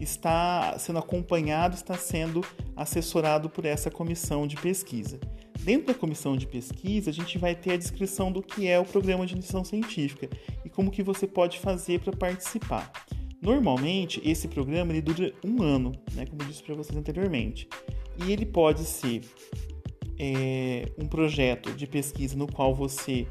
está 0.00 0.76
sendo 0.78 0.98
acompanhado, 0.98 1.74
está 1.74 1.94
sendo 1.94 2.44
assessorado 2.76 3.48
por 3.48 3.64
essa 3.64 3.90
comissão 3.90 4.46
de 4.46 4.56
pesquisa. 4.56 5.18
Dentro 5.62 5.88
da 5.88 5.94
comissão 5.94 6.36
de 6.36 6.46
pesquisa, 6.46 7.10
a 7.10 7.12
gente 7.12 7.38
vai 7.38 7.54
ter 7.54 7.72
a 7.72 7.76
descrição 7.76 8.32
do 8.32 8.42
que 8.42 8.66
é 8.66 8.80
o 8.80 8.84
programa 8.84 9.24
de 9.24 9.34
iniciação 9.34 9.64
científica 9.64 10.28
e 10.64 10.68
como 10.68 10.90
que 10.90 11.04
você 11.04 11.24
pode 11.26 11.60
fazer 11.60 12.00
para 12.00 12.12
participar. 12.12 12.90
Normalmente, 13.40 14.20
esse 14.24 14.48
programa 14.48 14.92
ele 14.92 15.00
dura 15.00 15.32
um 15.44 15.62
ano, 15.62 15.92
né, 16.14 16.26
como 16.26 16.42
eu 16.42 16.46
disse 16.46 16.62
para 16.62 16.74
vocês 16.74 16.96
anteriormente, 16.96 17.68
e 18.24 18.32
ele 18.32 18.44
pode 18.44 18.84
ser 18.84 19.20
é, 20.18 20.90
um 20.98 21.06
projeto 21.06 21.72
de 21.72 21.86
pesquisa 21.86 22.36
no 22.36 22.46
qual 22.46 22.74
você 22.74 23.26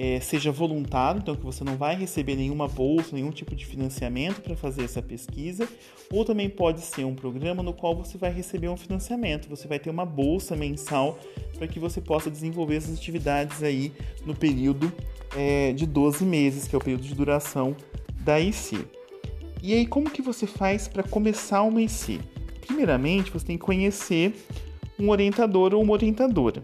é, 0.00 0.20
seja 0.20 0.52
voluntário, 0.52 1.18
então 1.18 1.34
que 1.34 1.44
você 1.44 1.64
não 1.64 1.76
vai 1.76 1.96
receber 1.96 2.36
nenhuma 2.36 2.68
bolsa, 2.68 3.16
nenhum 3.16 3.32
tipo 3.32 3.56
de 3.56 3.66
financiamento 3.66 4.40
para 4.40 4.54
fazer 4.54 4.84
essa 4.84 5.02
pesquisa, 5.02 5.68
ou 6.08 6.24
também 6.24 6.48
pode 6.48 6.82
ser 6.82 7.02
um 7.02 7.16
programa 7.16 7.64
no 7.64 7.72
qual 7.72 7.96
você 7.96 8.16
vai 8.16 8.32
receber 8.32 8.68
um 8.68 8.76
financiamento, 8.76 9.48
você 9.48 9.66
vai 9.66 9.80
ter 9.80 9.90
uma 9.90 10.06
bolsa 10.06 10.54
mensal 10.54 11.18
para 11.56 11.66
que 11.66 11.80
você 11.80 12.00
possa 12.00 12.30
desenvolver 12.30 12.76
essas 12.76 12.96
atividades 12.96 13.60
aí 13.60 13.92
no 14.24 14.36
período 14.36 14.92
é, 15.36 15.72
de 15.72 15.84
12 15.84 16.24
meses, 16.24 16.68
que 16.68 16.76
é 16.76 16.78
o 16.78 16.80
período 16.80 17.02
de 17.02 17.14
duração 17.16 17.74
da 18.20 18.38
IC. 18.40 18.78
E 19.60 19.74
aí, 19.74 19.84
como 19.84 20.08
que 20.08 20.22
você 20.22 20.46
faz 20.46 20.86
para 20.86 21.02
começar 21.02 21.62
uma 21.62 21.82
IC? 21.82 22.20
Primeiramente, 22.64 23.32
você 23.32 23.44
tem 23.44 23.58
que 23.58 23.64
conhecer 23.64 24.32
um 24.96 25.10
orientador 25.10 25.74
ou 25.74 25.82
uma 25.82 25.94
orientadora. 25.94 26.62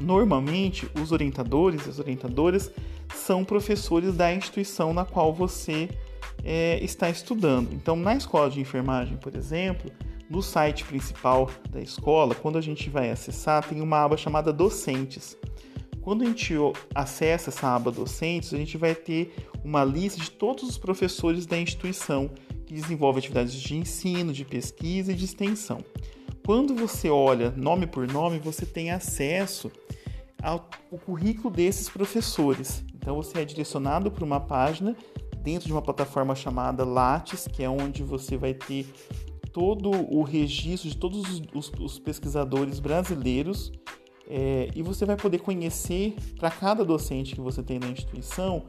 Normalmente, 0.00 0.88
os 1.00 1.12
orientadores 1.12 1.86
e 1.86 1.90
as 1.90 1.98
orientadoras 1.98 2.70
são 3.14 3.44
professores 3.44 4.14
da 4.14 4.32
instituição 4.32 4.94
na 4.94 5.04
qual 5.04 5.32
você 5.32 5.88
é, 6.44 6.82
está 6.82 7.10
estudando. 7.10 7.72
Então, 7.72 7.96
na 7.96 8.14
escola 8.14 8.50
de 8.50 8.60
enfermagem, 8.60 9.16
por 9.16 9.36
exemplo, 9.36 9.90
no 10.28 10.42
site 10.42 10.84
principal 10.84 11.50
da 11.70 11.80
escola, 11.80 12.34
quando 12.34 12.56
a 12.56 12.60
gente 12.60 12.88
vai 12.88 13.10
acessar, 13.10 13.66
tem 13.68 13.80
uma 13.80 14.04
aba 14.04 14.16
chamada 14.16 14.52
Docentes. 14.52 15.36
Quando 16.00 16.22
a 16.22 16.26
gente 16.26 16.54
acessa 16.94 17.50
essa 17.50 17.74
aba 17.74 17.90
Docentes, 17.90 18.54
a 18.54 18.56
gente 18.56 18.78
vai 18.78 18.94
ter 18.94 19.34
uma 19.64 19.84
lista 19.84 20.20
de 20.20 20.30
todos 20.30 20.62
os 20.68 20.78
professores 20.78 21.46
da 21.46 21.58
instituição 21.58 22.30
que 22.64 22.72
desenvolvem 22.72 23.18
atividades 23.18 23.52
de 23.52 23.76
ensino, 23.76 24.32
de 24.32 24.44
pesquisa 24.44 25.12
e 25.12 25.14
de 25.14 25.24
extensão. 25.24 25.84
Quando 26.46 26.74
você 26.74 27.10
olha 27.10 27.50
nome 27.56 27.86
por 27.86 28.06
nome, 28.06 28.38
você 28.38 28.64
tem 28.64 28.90
acesso 28.90 29.70
ao 30.42 30.68
currículo 31.04 31.50
desses 31.50 31.88
professores. 31.88 32.84
Então 32.94 33.16
você 33.16 33.40
é 33.40 33.44
direcionado 33.44 34.10
para 34.10 34.24
uma 34.24 34.40
página 34.40 34.96
dentro 35.42 35.66
de 35.66 35.72
uma 35.72 35.82
plataforma 35.82 36.34
chamada 36.34 36.84
Lattes, 36.84 37.48
que 37.48 37.62
é 37.62 37.68
onde 37.68 38.02
você 38.02 38.36
vai 38.36 38.54
ter 38.54 38.86
todo 39.52 39.90
o 39.90 40.22
registro 40.22 40.88
de 40.88 40.96
todos 40.96 41.28
os, 41.28 41.42
os, 41.54 41.72
os 41.80 41.98
pesquisadores 41.98 42.78
brasileiros 42.78 43.72
é, 44.28 44.68
e 44.76 44.82
você 44.82 45.04
vai 45.04 45.16
poder 45.16 45.38
conhecer 45.38 46.14
para 46.38 46.50
cada 46.50 46.84
docente 46.84 47.34
que 47.34 47.40
você 47.40 47.62
tem 47.64 47.80
na 47.80 47.88
instituição 47.88 48.62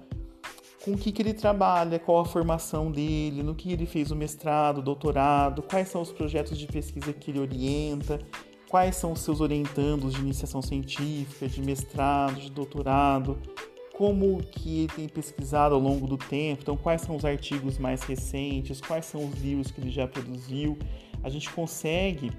com 0.83 0.93
o 0.93 0.97
que, 0.97 1.11
que 1.11 1.21
ele 1.21 1.35
trabalha, 1.35 1.99
qual 1.99 2.21
a 2.21 2.25
formação 2.25 2.91
dele, 2.91 3.43
no 3.43 3.53
que 3.53 3.71
ele 3.71 3.85
fez 3.85 4.09
o 4.09 4.15
mestrado, 4.15 4.81
doutorado, 4.81 5.61
quais 5.61 5.89
são 5.89 6.01
os 6.01 6.11
projetos 6.11 6.57
de 6.57 6.65
pesquisa 6.65 7.13
que 7.13 7.29
ele 7.29 7.39
orienta, 7.39 8.19
quais 8.71 8.95
são 8.95 9.11
os 9.11 9.19
seus 9.19 9.41
orientandos 9.41 10.13
de 10.13 10.21
iniciação 10.21 10.61
científica, 10.61 11.45
de 11.45 11.61
mestrado, 11.61 12.39
de 12.39 12.49
doutorado, 12.49 13.37
como 13.91 14.41
que 14.41 14.79
ele 14.79 14.87
tem 14.87 15.09
pesquisado 15.09 15.75
ao 15.75 15.81
longo 15.81 16.07
do 16.07 16.17
tempo, 16.17 16.61
então 16.61 16.77
quais 16.77 17.01
são 17.01 17.17
os 17.17 17.25
artigos 17.25 17.77
mais 17.77 18.01
recentes, 18.03 18.79
quais 18.79 19.05
são 19.05 19.25
os 19.25 19.35
livros 19.41 19.69
que 19.69 19.81
ele 19.81 19.91
já 19.91 20.07
produziu. 20.07 20.79
A 21.21 21.29
gente 21.29 21.49
consegue, 21.49 22.31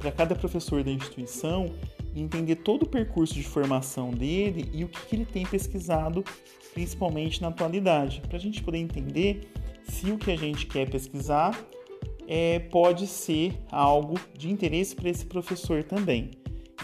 para 0.00 0.10
cada 0.10 0.34
professor 0.34 0.82
da 0.82 0.90
instituição, 0.90 1.72
entender 2.14 2.56
todo 2.56 2.82
o 2.82 2.86
percurso 2.86 3.32
de 3.34 3.44
formação 3.44 4.10
dele 4.10 4.68
e 4.74 4.82
o 4.82 4.88
que, 4.88 5.06
que 5.06 5.14
ele 5.14 5.24
tem 5.24 5.46
pesquisado, 5.46 6.24
principalmente 6.74 7.40
na 7.40 7.48
atualidade, 7.48 8.20
para 8.26 8.36
a 8.36 8.40
gente 8.40 8.60
poder 8.64 8.78
entender 8.78 9.48
se 9.84 10.10
o 10.10 10.18
que 10.18 10.32
a 10.32 10.36
gente 10.36 10.66
quer 10.66 10.90
pesquisar 10.90 11.56
é, 12.26 12.58
pode 12.58 13.06
ser 13.06 13.54
algo 13.70 14.18
de 14.36 14.50
interesse 14.50 14.94
para 14.94 15.08
esse 15.08 15.26
professor 15.26 15.82
também. 15.82 16.30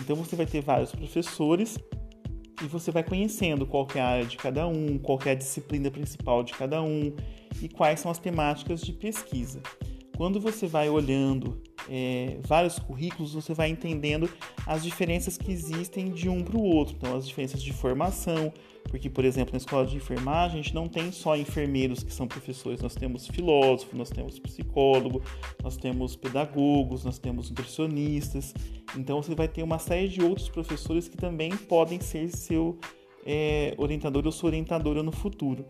Então 0.01 0.17
você 0.17 0.37
vai 0.37 0.47
ter 0.47 0.61
vários 0.61 0.93
professores 0.93 1.79
e 2.63 2.67
você 2.67 2.91
vai 2.91 3.03
conhecendo 3.03 3.67
qual 3.67 3.87
é 3.95 4.01
a 4.01 4.07
área 4.07 4.25
de 4.25 4.37
cada 4.37 4.67
um, 4.67 4.99
qual 4.99 5.19
é 5.25 5.31
a 5.31 5.35
disciplina 5.35 5.91
principal 5.91 6.43
de 6.43 6.53
cada 6.55 6.83
um 6.83 7.15
e 7.63 7.69
quais 7.69 8.01
são 8.01 8.11
as 8.11 8.19
temáticas 8.19 8.81
de 8.81 8.93
pesquisa. 8.93 9.61
Quando 10.17 10.41
você 10.41 10.67
vai 10.67 10.89
olhando 10.89 11.63
é, 11.89 12.39
vários 12.43 12.79
currículos, 12.79 13.35
você 13.35 13.55
vai 13.55 13.69
entendendo 13.69 14.29
as 14.67 14.83
diferenças 14.83 15.39
que 15.39 15.53
existem 15.53 16.11
de 16.11 16.29
um 16.29 16.43
para 16.43 16.57
o 16.57 16.63
outro. 16.63 16.97
Então, 16.97 17.17
as 17.17 17.27
diferenças 17.27 17.63
de 17.63 17.73
formação, 17.73 18.53
porque, 18.89 19.11
por 19.11 19.25
exemplo, 19.25 19.53
na 19.53 19.59
escola 19.59 19.87
de 19.87 19.97
enfermagem, 19.97 20.61
a 20.61 20.63
gente 20.63 20.75
não 20.75 20.89
tem 20.89 21.13
só 21.13 21.37
enfermeiros 21.37 22.03
que 22.03 22.13
são 22.13 22.27
professores, 22.27 22.81
nós 22.81 22.95
temos 22.95 23.27
filósofo, 23.29 23.97
nós 23.97 24.09
temos 24.09 24.39
psicólogo, 24.39 25.23
nós 25.63 25.77
temos 25.77 26.17
pedagogos, 26.17 27.05
nós 27.05 27.19
temos 27.19 27.51
nutricionistas. 27.51 28.55
Então, 28.97 29.23
você 29.23 29.35
vai 29.35 29.47
ter 29.47 29.63
uma 29.63 29.79
série 29.79 30.09
de 30.09 30.23
outros 30.23 30.49
professores 30.49 31.07
que 31.07 31.17
também 31.17 31.55
podem 31.55 32.01
ser 32.01 32.29
seu 32.29 32.79
é, 33.27 33.75
orientador 33.77 34.25
ou 34.25 34.33
sua 34.33 34.49
orientadora 34.49 35.03
no 35.03 35.13
futuro. 35.13 35.65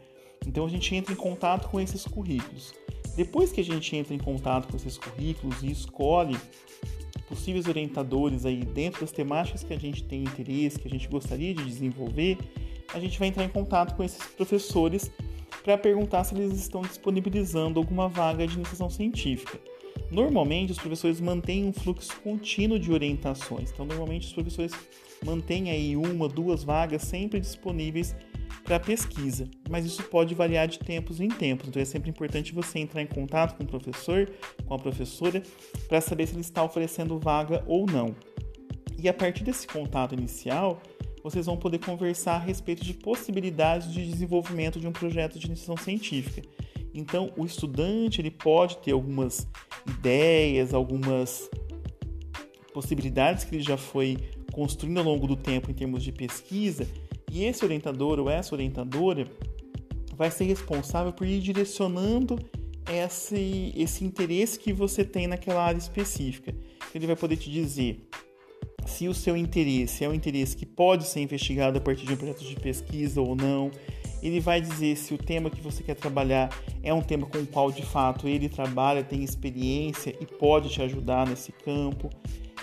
Então, 0.46 0.64
a 0.64 0.68
gente 0.68 0.94
entra 0.94 1.12
em 1.12 1.16
contato 1.16 1.68
com 1.68 1.80
esses 1.80 2.04
currículos. 2.06 2.72
Depois 3.16 3.50
que 3.50 3.60
a 3.60 3.64
gente 3.64 3.96
entra 3.96 4.14
em 4.14 4.18
contato 4.18 4.68
com 4.68 4.76
esses 4.76 4.96
currículos 4.96 5.60
e 5.62 5.72
escolhe 5.72 6.38
possíveis 7.28 7.66
orientadores 7.66 8.46
aí 8.46 8.64
dentro 8.64 9.00
das 9.00 9.10
temáticas 9.10 9.64
que 9.64 9.75
a 9.75 9.78
gente 9.78 10.04
tem 10.04 10.22
interesse, 10.22 10.78
que 10.78 10.87
a 10.87 10.90
gente 10.90 11.08
gostaria 11.08 11.52
de 11.52 11.64
desenvolver, 11.64 12.38
a 12.92 13.00
gente 13.00 13.18
vai 13.18 13.28
entrar 13.28 13.45
em 13.45 13.49
contato 13.49 13.95
com 13.97 14.02
esses 14.02 14.23
professores 14.28 15.11
para 15.62 15.76
perguntar 15.76 16.25
se 16.25 16.35
eles 16.35 16.59
estão 16.59 16.83
disponibilizando 16.83 17.78
alguma 17.78 18.09
vaga 18.09 18.47
de 18.47 18.54
iniciação 18.54 18.88
científica. 18.88 19.59
Normalmente, 20.11 20.73
os 20.73 20.78
professores 20.78 21.21
mantêm 21.21 21.64
um 21.66 21.73
fluxo 21.73 22.18
contínuo 22.23 22.78
de 22.78 22.90
orientações. 22.90 23.71
Então, 23.71 23.85
normalmente, 23.85 24.26
os 24.26 24.33
professores 24.33 24.73
mantêm 25.25 25.71
aí 25.71 25.97
uma, 25.97 26.28
duas 26.28 26.64
vagas 26.64 27.02
sempre 27.02 27.40
disponíveis 27.40 28.16
para 28.64 28.78
pesquisa, 28.78 29.49
mas 29.68 29.87
isso 29.87 30.02
pode 30.04 30.35
variar 30.35 30.68
de 30.68 30.78
tempos 30.78 31.21
em 31.21 31.28
tempos. 31.28 31.68
Então 31.68 31.80
é 31.80 31.85
sempre 31.85 32.11
importante 32.11 32.52
você 32.52 32.78
entrar 32.78 33.02
em 33.02 33.07
contato 33.07 33.57
com 33.57 33.64
o 33.64 33.66
professor, 33.66 34.30
com 34.66 34.75
a 34.75 34.78
professora, 34.78 35.42
para 35.88 36.00
saber 36.00 36.26
se 36.26 36.35
ele 36.35 36.42
está 36.42 36.62
oferecendo 36.62 37.18
vaga 37.18 37.64
ou 37.66 37.87
não. 37.87 38.14
E 38.99 39.09
a 39.09 39.14
partir 39.14 39.42
desse 39.45 39.66
contato 39.66 40.14
inicial, 40.14 40.83
vocês 41.22 41.46
vão 41.46 41.56
poder 41.56 41.78
conversar 41.78 42.34
a 42.34 42.38
respeito 42.38 42.84
de 42.84 42.94
possibilidades 42.94 43.92
de 43.92 44.06
desenvolvimento 44.06 44.78
de 44.78 44.87
um 44.87 44.92
projeto 44.92 45.38
de 45.38 45.46
iniciação 45.46 45.76
científica. 45.76 46.42
Então, 46.94 47.32
o 47.37 47.44
estudante 47.44 48.20
ele 48.20 48.30
pode 48.30 48.78
ter 48.78 48.92
algumas 48.92 49.46
ideias, 49.87 50.75
algumas 50.75 51.50
possibilidades 52.72 53.44
que 53.44 53.56
ele 53.56 53.62
já 53.62 53.76
foi 53.76 54.18
construindo 54.52 54.98
ao 54.98 55.04
longo 55.04 55.26
do 55.26 55.37
tempo 55.37 55.70
em 55.70 55.75
termos 55.75 56.02
de 56.02 56.12
pesquisa 56.12 56.87
e 57.30 57.44
esse 57.44 57.64
orientador 57.64 58.18
ou 58.18 58.30
essa 58.30 58.54
orientadora 58.54 59.30
vai 60.16 60.30
ser 60.30 60.44
responsável 60.44 61.12
por 61.12 61.26
ir 61.26 61.40
direcionando 61.40 62.38
esse, 62.90 63.72
esse 63.76 64.04
interesse 64.04 64.58
que 64.58 64.72
você 64.72 65.04
tem 65.04 65.26
naquela 65.26 65.62
área 65.62 65.78
específica. 65.78 66.54
Ele 66.94 67.06
vai 67.06 67.16
poder 67.16 67.37
te 67.37 67.50
dizer 67.50 68.08
se 68.88 69.07
o 69.07 69.14
seu 69.14 69.37
interesse 69.37 70.04
é 70.04 70.09
um 70.09 70.14
interesse 70.14 70.57
que 70.57 70.66
pode 70.66 71.04
ser 71.04 71.21
investigado 71.21 71.78
a 71.78 71.80
partir 71.80 72.07
de 72.07 72.14
um 72.14 72.16
projeto 72.16 72.45
de 72.45 72.57
pesquisa 72.57 73.21
ou 73.21 73.37
não. 73.37 73.71
Ele 74.21 74.40
vai 74.40 74.61
dizer 74.61 74.97
se 74.97 75.14
o 75.14 75.18
tema 75.18 75.49
que 75.49 75.61
você 75.61 75.83
quer 75.83 75.95
trabalhar 75.95 76.50
é 76.83 76.92
um 76.92 77.02
tema 77.02 77.26
com 77.26 77.38
o 77.38 77.47
qual 77.47 77.71
de 77.71 77.83
fato 77.83 78.26
ele 78.26 78.49
trabalha, 78.49 79.04
tem 79.04 79.23
experiência 79.23 80.12
e 80.21 80.26
pode 80.26 80.71
te 80.71 80.83
ajudar 80.83 81.26
nesse 81.26 81.52
campo. 81.52 82.11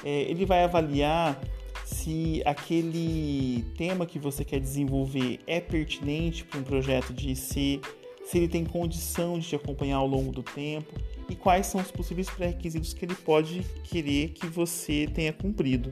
É, 0.03 0.23
ele 0.23 0.45
vai 0.45 0.63
avaliar 0.63 1.39
se 1.85 2.41
aquele 2.45 3.63
tema 3.77 4.05
que 4.05 4.19
você 4.19 4.43
quer 4.43 4.59
desenvolver 4.59 5.39
é 5.47 5.61
pertinente 5.61 6.43
para 6.43 6.59
um 6.59 6.63
projeto 6.63 7.13
de 7.13 7.29
IC, 7.29 7.79
se 8.25 8.37
ele 8.37 8.47
tem 8.47 8.65
condição 8.65 9.39
de 9.39 9.47
te 9.47 9.55
acompanhar 9.55 9.97
ao 9.97 10.07
longo 10.07 10.31
do 10.31 10.41
tempo 10.41 10.93
e 11.29 11.35
quais 11.35 11.67
são 11.67 11.79
os 11.79 11.91
possíveis 11.91 12.29
pré-requisitos 12.29 12.93
que 12.93 13.05
ele 13.05 13.15
pode 13.15 13.61
querer 13.83 14.29
que 14.29 14.47
você 14.47 15.07
tenha 15.13 15.31
cumprido. 15.31 15.91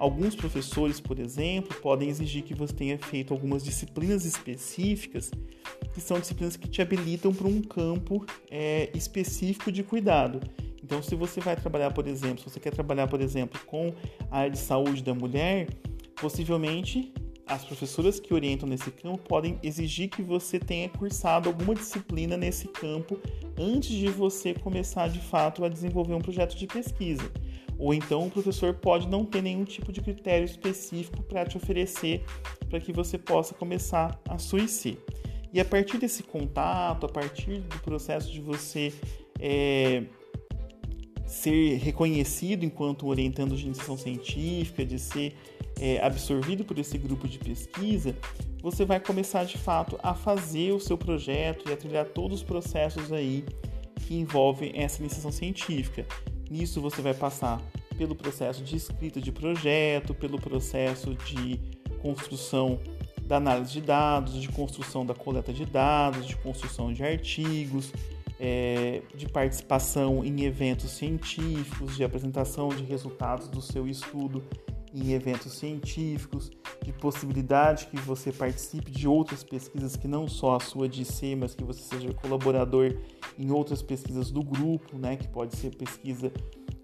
Alguns 0.00 0.34
professores, 0.34 0.98
por 0.98 1.18
exemplo, 1.18 1.76
podem 1.82 2.08
exigir 2.08 2.42
que 2.42 2.54
você 2.54 2.72
tenha 2.72 2.96
feito 2.96 3.34
algumas 3.34 3.62
disciplinas 3.62 4.24
específicas, 4.24 5.30
que 5.92 6.00
são 6.00 6.18
disciplinas 6.18 6.56
que 6.56 6.66
te 6.66 6.80
habilitam 6.80 7.34
para 7.34 7.46
um 7.46 7.60
campo 7.60 8.24
é, 8.50 8.90
específico 8.94 9.70
de 9.70 9.82
cuidado. 9.82 10.40
Então, 10.82 11.02
se 11.02 11.14
você 11.14 11.38
vai 11.38 11.54
trabalhar, 11.54 11.92
por 11.92 12.08
exemplo, 12.08 12.38
se 12.38 12.48
você 12.48 12.58
quer 12.58 12.70
trabalhar, 12.70 13.08
por 13.08 13.20
exemplo, 13.20 13.60
com 13.66 13.92
a 14.30 14.38
área 14.38 14.50
de 14.50 14.58
saúde 14.58 15.02
da 15.02 15.12
mulher, 15.12 15.68
possivelmente 16.18 17.12
as 17.46 17.62
professoras 17.62 18.18
que 18.18 18.32
orientam 18.32 18.66
nesse 18.66 18.90
campo 18.90 19.18
podem 19.28 19.58
exigir 19.62 20.08
que 20.08 20.22
você 20.22 20.58
tenha 20.58 20.88
cursado 20.88 21.50
alguma 21.50 21.74
disciplina 21.74 22.38
nesse 22.38 22.68
campo 22.68 23.20
antes 23.58 23.90
de 23.90 24.08
você 24.08 24.54
começar 24.54 25.08
de 25.08 25.18
fato 25.18 25.62
a 25.62 25.68
desenvolver 25.68 26.14
um 26.14 26.22
projeto 26.22 26.56
de 26.56 26.66
pesquisa. 26.66 27.30
Ou 27.80 27.94
então 27.94 28.26
o 28.26 28.30
professor 28.30 28.74
pode 28.74 29.08
não 29.08 29.24
ter 29.24 29.42
nenhum 29.42 29.64
tipo 29.64 29.90
de 29.90 30.02
critério 30.02 30.44
específico 30.44 31.22
para 31.22 31.46
te 31.46 31.56
oferecer 31.56 32.22
para 32.68 32.78
que 32.78 32.92
você 32.92 33.16
possa 33.16 33.54
começar 33.54 34.20
a 34.28 34.36
IC. 34.36 34.98
E 35.50 35.58
a 35.58 35.64
partir 35.64 35.96
desse 35.96 36.22
contato, 36.22 37.06
a 37.06 37.08
partir 37.08 37.60
do 37.60 37.78
processo 37.80 38.30
de 38.30 38.40
você 38.40 38.92
é, 39.40 40.04
ser 41.26 41.78
reconhecido 41.78 42.64
enquanto 42.64 43.06
orientando 43.06 43.56
de 43.56 43.64
iniciação 43.64 43.96
científica, 43.96 44.84
de 44.84 44.98
ser 44.98 45.34
é, 45.80 46.04
absorvido 46.04 46.64
por 46.64 46.78
esse 46.78 46.98
grupo 46.98 47.26
de 47.26 47.38
pesquisa, 47.38 48.14
você 48.62 48.84
vai 48.84 49.00
começar 49.00 49.44
de 49.44 49.56
fato 49.56 49.98
a 50.02 50.12
fazer 50.12 50.72
o 50.72 50.78
seu 50.78 50.98
projeto 50.98 51.68
e 51.68 51.72
a 51.72 51.76
trilhar 51.76 52.04
todos 52.04 52.40
os 52.40 52.44
processos 52.44 53.10
aí 53.10 53.42
que 54.06 54.14
envolvem 54.14 54.72
essa 54.74 55.00
iniciação 55.00 55.32
científica. 55.32 56.06
Nisso 56.50 56.80
você 56.80 57.00
vai 57.00 57.14
passar 57.14 57.62
pelo 57.96 58.14
processo 58.14 58.64
de 58.64 58.76
escrita 58.76 59.20
de 59.20 59.30
projeto, 59.30 60.12
pelo 60.12 60.40
processo 60.40 61.14
de 61.14 61.60
construção 62.02 62.80
da 63.22 63.36
análise 63.36 63.72
de 63.72 63.80
dados, 63.80 64.34
de 64.34 64.48
construção 64.48 65.06
da 65.06 65.14
coleta 65.14 65.52
de 65.52 65.64
dados, 65.64 66.26
de 66.26 66.34
construção 66.36 66.92
de 66.92 67.04
artigos, 67.04 67.92
é, 68.40 69.02
de 69.14 69.28
participação 69.28 70.24
em 70.24 70.42
eventos 70.42 70.90
científicos, 70.90 71.96
de 71.96 72.02
apresentação 72.02 72.70
de 72.70 72.82
resultados 72.82 73.46
do 73.46 73.60
seu 73.60 73.86
estudo 73.86 74.42
em 74.92 75.12
eventos 75.12 75.52
científicos, 75.52 76.50
de 76.82 76.92
possibilidade 76.92 77.86
que 77.86 77.96
você 77.98 78.32
participe 78.32 78.90
de 78.90 79.06
outras 79.06 79.44
pesquisas 79.44 79.94
que 79.94 80.08
não 80.08 80.26
só 80.26 80.56
a 80.56 80.60
sua 80.60 80.88
de 80.88 81.04
C, 81.04 81.36
mas 81.36 81.54
que 81.54 81.62
você 81.62 81.82
seja 81.82 82.12
colaborador 82.14 82.96
em 83.40 83.50
outras 83.50 83.80
pesquisas 83.80 84.30
do 84.30 84.42
grupo, 84.42 84.98
né, 84.98 85.16
que 85.16 85.26
pode 85.26 85.56
ser 85.56 85.74
pesquisa 85.74 86.30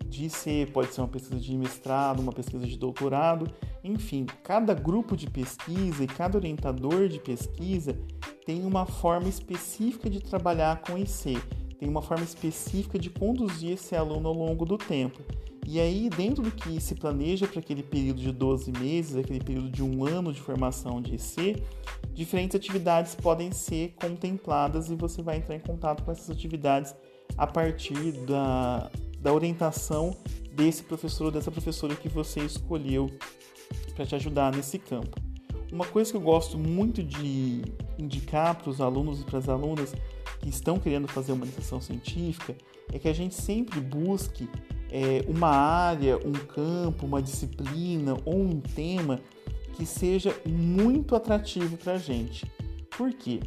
de 0.09 0.31
C, 0.31 0.67
pode 0.73 0.95
ser 0.95 1.03
uma 1.03 1.09
pesquisa 1.09 1.39
de 1.39 1.55
mestrado, 1.55 2.21
uma 2.21 2.33
pesquisa 2.33 2.67
de 2.67 2.79
doutorado, 2.79 3.51
enfim, 3.85 4.25
cada 4.43 4.73
grupo 4.73 5.15
de 5.15 5.29
pesquisa 5.29 6.03
e 6.03 6.07
cada 6.07 6.39
orientador 6.39 7.09
de 7.09 7.21
pesquisa 7.21 7.99
tem 8.47 8.65
uma 8.65 8.87
forma 8.87 9.29
específica 9.29 10.09
de 10.09 10.21
trabalhar 10.21 10.81
com 10.81 10.97
IC, 10.97 11.37
tem 11.79 11.89
uma 11.89 12.01
forma 12.01 12.25
específica 12.25 12.99
de 12.99 13.11
conduzir 13.11 13.73
esse 13.73 13.95
aluno 13.95 14.29
ao 14.29 14.35
longo 14.35 14.65
do 14.65 14.79
tempo. 14.79 15.21
E 15.69 15.81
aí, 15.81 16.09
dentro 16.09 16.45
do 16.45 16.51
que 16.51 16.81
se 16.81 16.95
planeja 16.95 17.47
para 17.49 17.59
aquele 17.59 17.83
período 17.83 18.21
de 18.21 18.31
12 18.31 18.71
meses, 18.71 19.17
aquele 19.17 19.41
período 19.41 19.69
de 19.69 19.83
um 19.83 20.07
ano 20.07 20.33
de 20.33 20.41
formação 20.41 21.03
de 21.03 21.17
EC, 21.17 21.61
diferentes 22.17 22.57
atividades 22.57 23.15
podem 23.15 23.53
ser 23.53 23.95
contempladas 24.01 24.89
e 24.89 24.95
você 24.95 25.21
vai 25.21 25.37
entrar 25.37 25.55
em 25.55 25.61
contato 25.61 26.03
com 26.03 26.11
essas 26.11 26.31
atividades 26.31 26.95
a 27.37 27.47
partir 27.47 28.13
da, 28.27 28.91
da 29.21 29.35
orientação 29.35 30.17
desse 30.51 30.83
professor 30.83 31.27
ou 31.27 31.31
dessa 31.31 31.51
professora 31.51 31.95
que 31.95 32.09
você 32.09 32.41
escolheu 32.41 33.11
para 33.95 34.07
te 34.07 34.15
ajudar 34.15 34.51
nesse 34.57 34.79
campo. 34.79 35.21
Uma 35.71 35.85
coisa 35.85 36.11
que 36.11 36.17
eu 36.17 36.21
gosto 36.23 36.57
muito 36.57 37.03
de 37.03 37.61
indicar 37.99 38.55
para 38.55 38.71
os 38.71 38.81
alunos 38.81 39.21
e 39.21 39.25
para 39.25 39.39
as 39.39 39.49
alunas 39.49 39.95
que 40.41 40.49
estão 40.49 40.79
querendo 40.79 41.07
fazer 41.07 41.33
uma 41.33 41.45
iniciação 41.45 41.83
científica 41.83 42.57
é 42.95 42.99
que 42.99 43.09
a 43.09 43.13
gente 43.13 43.35
sempre 43.35 43.79
busque 43.79 44.49
é, 44.91 45.23
uma 45.29 45.51
área, 45.51 46.17
um 46.17 46.33
campo, 46.33 47.05
uma 47.05 47.21
disciplina 47.21 48.17
ou 48.25 48.41
um 48.41 48.59
tema 48.59 49.21
que 49.77 49.85
seja 49.85 50.35
muito 50.47 51.15
atrativo 51.15 51.77
para 51.77 51.93
a 51.93 51.99
gente. 51.99 52.51
Por 52.97 53.13
quê? 53.13 53.41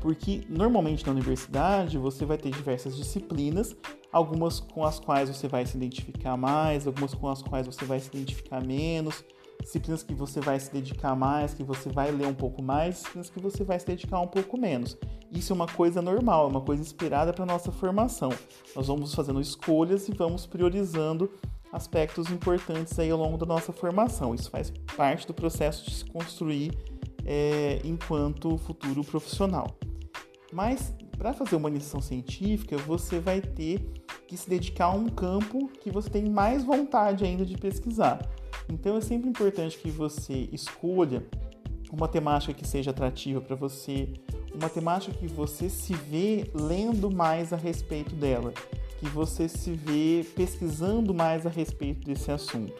Porque 0.00 0.44
normalmente 0.48 1.04
na 1.04 1.12
universidade 1.12 1.98
você 1.98 2.24
vai 2.24 2.38
ter 2.38 2.50
diversas 2.50 2.96
disciplinas, 2.96 3.76
algumas 4.12 4.60
com 4.60 4.84
as 4.84 5.00
quais 5.00 5.28
você 5.28 5.48
vai 5.48 5.66
se 5.66 5.76
identificar 5.76 6.36
mais, 6.36 6.86
algumas 6.86 7.12
com 7.12 7.28
as 7.28 7.42
quais 7.42 7.66
você 7.66 7.84
vai 7.84 7.98
se 7.98 8.08
identificar 8.08 8.64
menos, 8.64 9.24
disciplinas 9.60 10.02
que 10.02 10.14
você 10.14 10.40
vai 10.40 10.58
se 10.60 10.72
dedicar 10.72 11.16
mais, 11.16 11.54
que 11.54 11.64
você 11.64 11.88
vai 11.88 12.12
ler 12.12 12.26
um 12.26 12.34
pouco 12.34 12.62
mais, 12.62 12.96
disciplinas 12.96 13.30
que 13.30 13.40
você 13.40 13.64
vai 13.64 13.80
se 13.80 13.86
dedicar 13.86 14.20
um 14.20 14.28
pouco 14.28 14.56
menos. 14.56 14.96
Isso 15.30 15.52
é 15.52 15.54
uma 15.54 15.66
coisa 15.66 16.00
normal, 16.00 16.46
é 16.46 16.50
uma 16.50 16.60
coisa 16.60 16.82
esperada 16.82 17.32
para 17.32 17.46
nossa 17.46 17.72
formação. 17.72 18.30
Nós 18.76 18.86
vamos 18.86 19.14
fazendo 19.14 19.40
escolhas 19.40 20.08
e 20.08 20.12
vamos 20.12 20.46
priorizando 20.46 21.30
aspectos 21.72 22.30
importantes 22.30 22.98
aí 22.98 23.10
ao 23.10 23.18
longo 23.18 23.38
da 23.38 23.46
nossa 23.46 23.72
formação. 23.72 24.34
Isso 24.34 24.50
faz 24.50 24.70
parte 24.94 25.26
do 25.26 25.32
processo 25.32 25.84
de 25.88 25.94
se 25.94 26.04
construir 26.04 26.72
é, 27.24 27.80
enquanto 27.82 28.58
futuro 28.58 29.02
profissional. 29.02 29.74
Mas 30.52 30.94
para 31.16 31.32
fazer 31.32 31.56
uma 31.56 31.70
iniciação 31.70 32.00
científica, 32.00 32.76
você 32.76 33.18
vai 33.18 33.40
ter 33.40 33.80
que 34.28 34.36
se 34.36 34.48
dedicar 34.48 34.86
a 34.86 34.92
um 34.92 35.08
campo 35.08 35.68
que 35.80 35.90
você 35.90 36.10
tem 36.10 36.28
mais 36.28 36.62
vontade 36.64 37.24
ainda 37.24 37.44
de 37.44 37.56
pesquisar. 37.56 38.20
Então 38.68 38.96
é 38.96 39.00
sempre 39.00 39.28
importante 39.28 39.78
que 39.78 39.90
você 39.90 40.48
escolha 40.52 41.24
uma 41.92 42.08
temática 42.08 42.54
que 42.54 42.66
seja 42.66 42.90
atrativa 42.90 43.40
para 43.40 43.54
você, 43.54 44.08
uma 44.54 44.68
temática 44.68 45.16
que 45.16 45.26
você 45.26 45.68
se 45.68 45.94
vê 45.94 46.50
lendo 46.54 47.10
mais 47.10 47.52
a 47.52 47.56
respeito 47.56 48.14
dela, 48.14 48.52
que 49.02 49.08
você 49.08 49.48
se 49.48 49.72
vê 49.72 50.24
pesquisando 50.36 51.12
mais 51.12 51.44
a 51.44 51.50
respeito 51.50 52.06
desse 52.06 52.30
assunto. 52.30 52.72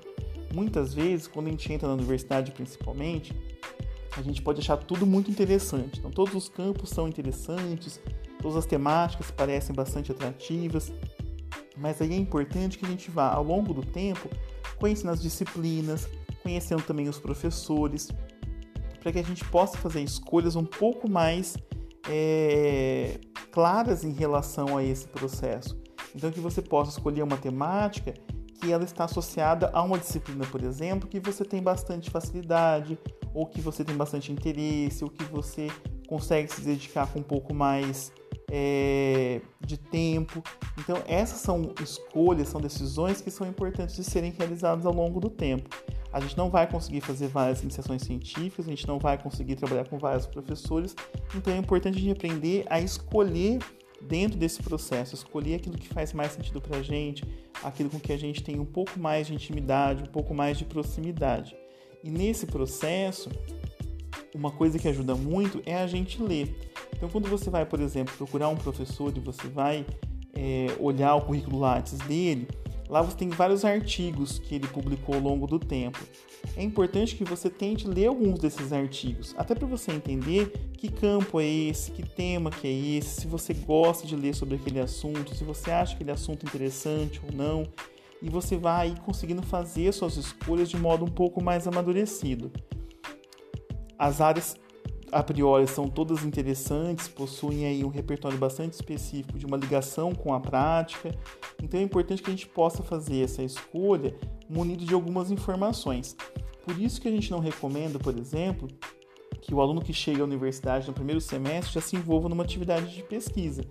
Muitas 0.54 0.94
vezes, 0.94 1.26
quando 1.26 1.48
a 1.48 1.50
gente 1.50 1.72
entra 1.72 1.88
na 1.88 1.94
universidade 1.94 2.52
principalmente, 2.52 3.34
a 4.16 4.22
gente 4.22 4.40
pode 4.40 4.60
achar 4.60 4.76
tudo 4.76 5.04
muito 5.04 5.32
interessante. 5.32 5.98
Então, 5.98 6.12
todos 6.12 6.32
os 6.32 6.48
campos 6.48 6.90
são 6.90 7.08
interessantes, 7.08 8.00
todas 8.40 8.56
as 8.56 8.66
temáticas 8.66 9.32
parecem 9.32 9.74
bastante 9.74 10.12
atrativas, 10.12 10.92
mas 11.76 12.00
aí 12.00 12.12
é 12.12 12.16
importante 12.16 12.78
que 12.78 12.86
a 12.86 12.88
gente 12.88 13.10
vá, 13.10 13.32
ao 13.32 13.42
longo 13.42 13.74
do 13.74 13.84
tempo, 13.84 14.28
conhecendo 14.78 15.10
as 15.10 15.20
disciplinas, 15.20 16.08
conhecendo 16.40 16.84
também 16.84 17.08
os 17.08 17.18
professores, 17.18 18.08
para 19.00 19.10
que 19.10 19.18
a 19.18 19.24
gente 19.24 19.44
possa 19.46 19.76
fazer 19.76 20.00
escolhas 20.02 20.54
um 20.54 20.64
pouco 20.64 21.10
mais 21.10 21.56
é, 22.08 23.18
claras 23.50 24.04
em 24.04 24.12
relação 24.12 24.76
a 24.76 24.84
esse 24.84 25.08
processo. 25.08 25.81
Então, 26.14 26.30
que 26.30 26.40
você 26.40 26.60
possa 26.60 26.90
escolher 26.90 27.22
uma 27.22 27.36
temática 27.36 28.14
que 28.60 28.70
ela 28.70 28.84
está 28.84 29.04
associada 29.04 29.70
a 29.72 29.82
uma 29.82 29.98
disciplina, 29.98 30.44
por 30.46 30.62
exemplo, 30.62 31.08
que 31.08 31.18
você 31.18 31.44
tem 31.44 31.60
bastante 31.62 32.10
facilidade, 32.10 32.98
ou 33.34 33.46
que 33.46 33.60
você 33.60 33.84
tem 33.84 33.96
bastante 33.96 34.30
interesse, 34.30 35.02
ou 35.02 35.10
que 35.10 35.24
você 35.24 35.68
consegue 36.06 36.52
se 36.52 36.60
dedicar 36.60 37.10
com 37.12 37.20
um 37.20 37.24
pouco 37.24 37.52
mais 37.52 38.12
é, 38.50 39.40
de 39.66 39.78
tempo. 39.78 40.42
Então, 40.78 41.02
essas 41.06 41.38
são 41.38 41.72
escolhas, 41.82 42.48
são 42.48 42.60
decisões 42.60 43.20
que 43.20 43.30
são 43.30 43.46
importantes 43.46 43.96
de 43.96 44.04
serem 44.04 44.30
realizadas 44.30 44.86
ao 44.86 44.92
longo 44.92 45.18
do 45.18 45.30
tempo. 45.30 45.68
A 46.12 46.20
gente 46.20 46.36
não 46.36 46.50
vai 46.50 46.70
conseguir 46.70 47.00
fazer 47.00 47.28
várias 47.28 47.62
iniciações 47.62 48.02
científicas, 48.02 48.66
a 48.66 48.70
gente 48.70 48.86
não 48.86 48.98
vai 48.98 49.16
conseguir 49.16 49.56
trabalhar 49.56 49.88
com 49.88 49.98
vários 49.98 50.26
professores, 50.26 50.94
então 51.34 51.52
é 51.52 51.56
importante 51.56 51.96
a 51.96 52.00
gente 52.00 52.12
aprender 52.12 52.66
a 52.68 52.78
escolher 52.78 53.58
dentro 54.08 54.38
desse 54.38 54.62
processo, 54.62 55.14
escolher 55.14 55.56
aquilo 55.56 55.76
que 55.76 55.88
faz 55.88 56.12
mais 56.12 56.32
sentido 56.32 56.60
para 56.60 56.78
a 56.78 56.82
gente, 56.82 57.24
aquilo 57.62 57.90
com 57.90 57.98
que 57.98 58.12
a 58.12 58.16
gente 58.16 58.42
tem 58.42 58.58
um 58.58 58.64
pouco 58.64 58.98
mais 58.98 59.26
de 59.26 59.34
intimidade, 59.34 60.02
um 60.02 60.12
pouco 60.12 60.34
mais 60.34 60.58
de 60.58 60.64
proximidade. 60.64 61.56
E 62.02 62.10
nesse 62.10 62.46
processo, 62.46 63.30
uma 64.34 64.50
coisa 64.50 64.78
que 64.78 64.88
ajuda 64.88 65.14
muito 65.14 65.62
é 65.64 65.76
a 65.76 65.86
gente 65.86 66.22
ler. 66.22 66.54
Então, 66.94 67.08
quando 67.08 67.28
você 67.28 67.50
vai, 67.50 67.64
por 67.64 67.80
exemplo, 67.80 68.14
procurar 68.16 68.48
um 68.48 68.56
professor 68.56 69.12
e 69.16 69.20
você 69.20 69.48
vai 69.48 69.86
é, 70.34 70.66
olhar 70.78 71.14
o 71.14 71.22
currículo 71.22 71.58
Lattes 71.58 71.98
dele, 71.98 72.48
lá 72.92 73.00
você 73.00 73.16
tem 73.16 73.30
vários 73.30 73.64
artigos 73.64 74.38
que 74.38 74.54
ele 74.54 74.66
publicou 74.66 75.14
ao 75.14 75.20
longo 75.22 75.46
do 75.46 75.58
tempo. 75.58 75.98
É 76.54 76.62
importante 76.62 77.16
que 77.16 77.24
você 77.24 77.48
tente 77.48 77.88
ler 77.88 78.08
alguns 78.08 78.38
desses 78.38 78.70
artigos, 78.70 79.34
até 79.38 79.54
para 79.54 79.66
você 79.66 79.92
entender 79.92 80.52
que 80.76 80.92
campo 80.92 81.40
é 81.40 81.46
esse, 81.46 81.90
que 81.90 82.02
tema 82.02 82.50
que 82.50 82.66
é 82.66 82.70
esse, 82.70 83.22
se 83.22 83.26
você 83.26 83.54
gosta 83.54 84.06
de 84.06 84.14
ler 84.14 84.34
sobre 84.34 84.56
aquele 84.56 84.78
assunto, 84.78 85.34
se 85.34 85.42
você 85.42 85.70
acha 85.70 85.94
aquele 85.94 86.10
assunto 86.10 86.44
interessante 86.44 87.18
ou 87.24 87.32
não, 87.34 87.66
e 88.20 88.28
você 88.28 88.58
vai 88.58 88.94
conseguindo 89.06 89.42
fazer 89.42 89.90
suas 89.92 90.18
escolhas 90.18 90.68
de 90.68 90.76
modo 90.76 91.02
um 91.02 91.10
pouco 91.10 91.42
mais 91.42 91.66
amadurecido. 91.66 92.52
As 93.98 94.20
áreas 94.20 94.54
a 95.12 95.22
priori 95.22 95.66
são 95.66 95.88
todas 95.88 96.24
interessantes, 96.24 97.06
possuem 97.06 97.66
aí 97.66 97.84
um 97.84 97.88
repertório 97.88 98.38
bastante 98.38 98.72
específico 98.72 99.38
de 99.38 99.44
uma 99.44 99.58
ligação 99.58 100.14
com 100.14 100.32
a 100.32 100.40
prática. 100.40 101.14
Então 101.62 101.78
é 101.78 101.82
importante 101.82 102.22
que 102.22 102.30
a 102.30 102.32
gente 102.32 102.48
possa 102.48 102.82
fazer 102.82 103.22
essa 103.22 103.42
escolha 103.42 104.16
munido 104.48 104.86
de 104.86 104.94
algumas 104.94 105.30
informações. 105.30 106.16
Por 106.64 106.80
isso 106.80 106.98
que 106.98 107.08
a 107.08 107.10
gente 107.10 107.30
não 107.30 107.40
recomenda, 107.40 107.98
por 107.98 108.16
exemplo, 108.16 108.68
que 109.42 109.54
o 109.54 109.60
aluno 109.60 109.82
que 109.82 109.92
chega 109.92 110.22
à 110.22 110.24
universidade 110.24 110.88
no 110.88 110.94
primeiro 110.94 111.20
semestre 111.20 111.74
já 111.74 111.80
se 111.82 111.94
envolva 111.94 112.28
numa 112.28 112.42
atividade 112.42 112.94
de 112.94 113.02
pesquisa, 113.02 113.62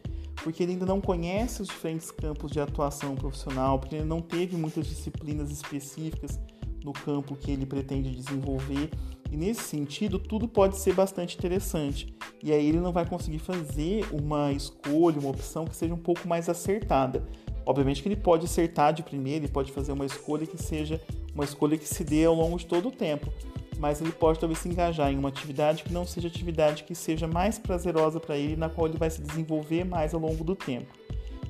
porque 0.43 0.62
ele 0.62 0.73
ainda 0.73 0.86
não 0.86 1.01
conhece 1.01 1.63
os 1.63 1.69
diferentes 1.69 2.12
campos 2.12 2.51
de 2.51 2.60
atuação 2.60 3.15
profissional, 3.15 3.80
porque 3.80 3.95
ele 3.95 4.06
não 4.06 4.21
teve 4.21 4.56
muitas 4.56 4.86
disciplinas 4.86 5.49
específicas 5.49 6.39
no 6.84 6.93
campo 6.93 7.36
que 7.36 7.49
ele 7.49 7.65
pretende 7.65 8.12
desenvolver 8.12 8.91
e 9.32 9.38
nesse 9.38 9.63
sentido, 9.63 10.20
tudo 10.20 10.46
pode 10.46 10.78
ser 10.78 10.94
bastante 10.94 11.38
interessante. 11.38 12.13
E 12.44 12.52
aí 12.52 12.67
ele 12.67 12.82
não 12.82 12.91
vai 12.91 13.06
conseguir 13.06 13.39
fazer 13.39 14.06
uma 14.12 14.52
escolha, 14.52 15.20
uma 15.20 15.30
opção 15.30 15.63
que 15.63 15.76
seja 15.76 15.94
um 15.94 15.98
pouco 15.98 16.28
mais 16.28 16.50
acertada. 16.50 17.24
Obviamente 17.65 18.04
que 18.04 18.10
ele 18.10 18.17
pode 18.17 18.46
acertar 18.46 18.94
de 18.94 19.04
primeira, 19.04 19.46
ele 19.46 19.52
pode 19.52 19.72
fazer 19.72 19.94
uma 19.94 20.06
escolha 20.06 20.46
que 20.46 20.62
seja 20.62 21.00
uma 21.34 21.46
escolha 21.46 21.78
que 21.78 21.88
se 21.88 22.04
dê 22.04 22.26
ao 22.26 22.36
longo 22.36 22.58
de 22.58 22.65
todo 22.65 22.89
o 22.89 22.91
tempo. 22.91 23.32
Mas 23.80 24.02
ele 24.02 24.12
pode 24.12 24.38
talvez 24.38 24.60
se 24.60 24.67
engajar 24.67 25.12
em 25.12 25.17
uma 25.17 25.30
atividade 25.30 25.84
que 25.84 25.94
não 25.94 26.06
seja 26.06 26.28
atividade 26.28 26.84
que 26.84 26.94
seja 26.94 27.26
mais 27.26 27.58
prazerosa 27.58 28.20
para 28.20 28.38
ele, 28.38 28.58
na 28.58 28.67
qual 28.67 28.88
ele 28.88 28.98
vai 28.98 29.10
se 29.10 29.22
desenvolver 29.22 29.86
mais 29.86 30.13
ao 30.13 30.20
longo 30.20 30.44
do 30.44 30.56
tempo. 30.56 30.91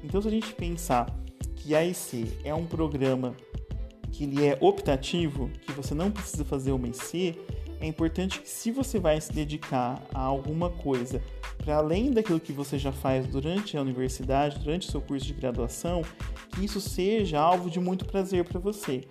Então, 0.04 0.22
se 0.22 0.28
a 0.28 0.32
gente 0.32 0.54
pensar 0.54 1.08
que 1.56 1.74
a 1.74 1.84
IC 1.84 2.32
é 2.44 2.54
um 2.54 2.66
programa 2.66 3.36
que 4.12 4.26
ele 4.26 4.46
é 4.46 4.58
optativo, 4.62 5.50
que 5.66 5.72
você 5.72 5.94
não 5.94 6.12
precisa 6.12 6.46
fazer 6.46 6.72
uma 6.72 6.88
IC, 6.88 7.38
é 7.82 7.88
importante 7.88 8.40
que 8.40 8.50
se 8.50 8.72
você 8.72 9.00
vai 9.00 9.20
se 9.20 9.34
dedicar 9.34 10.02
a 10.14 10.22
alguma 10.22 10.70
coisa 10.70 11.22
para 11.58 11.78
além 11.78 12.12
daquilo 12.12 12.40
que 12.40 12.54
você 12.54 12.78
já 12.78 12.92
faz 12.92 13.26
durante 13.28 13.76
a 13.76 13.82
universidade, 13.82 14.60
durante 14.60 14.88
o 14.88 14.92
seu 14.92 15.02
curso 15.02 15.26
de 15.26 15.34
graduação, 15.34 16.04
que 16.52 16.64
isso 16.64 16.80
seja 16.80 17.40
alvo 17.40 17.70
de 17.70 17.80
muito 17.80 18.06
prazer 18.06 18.46
para 18.46 18.60
você. 18.60 19.02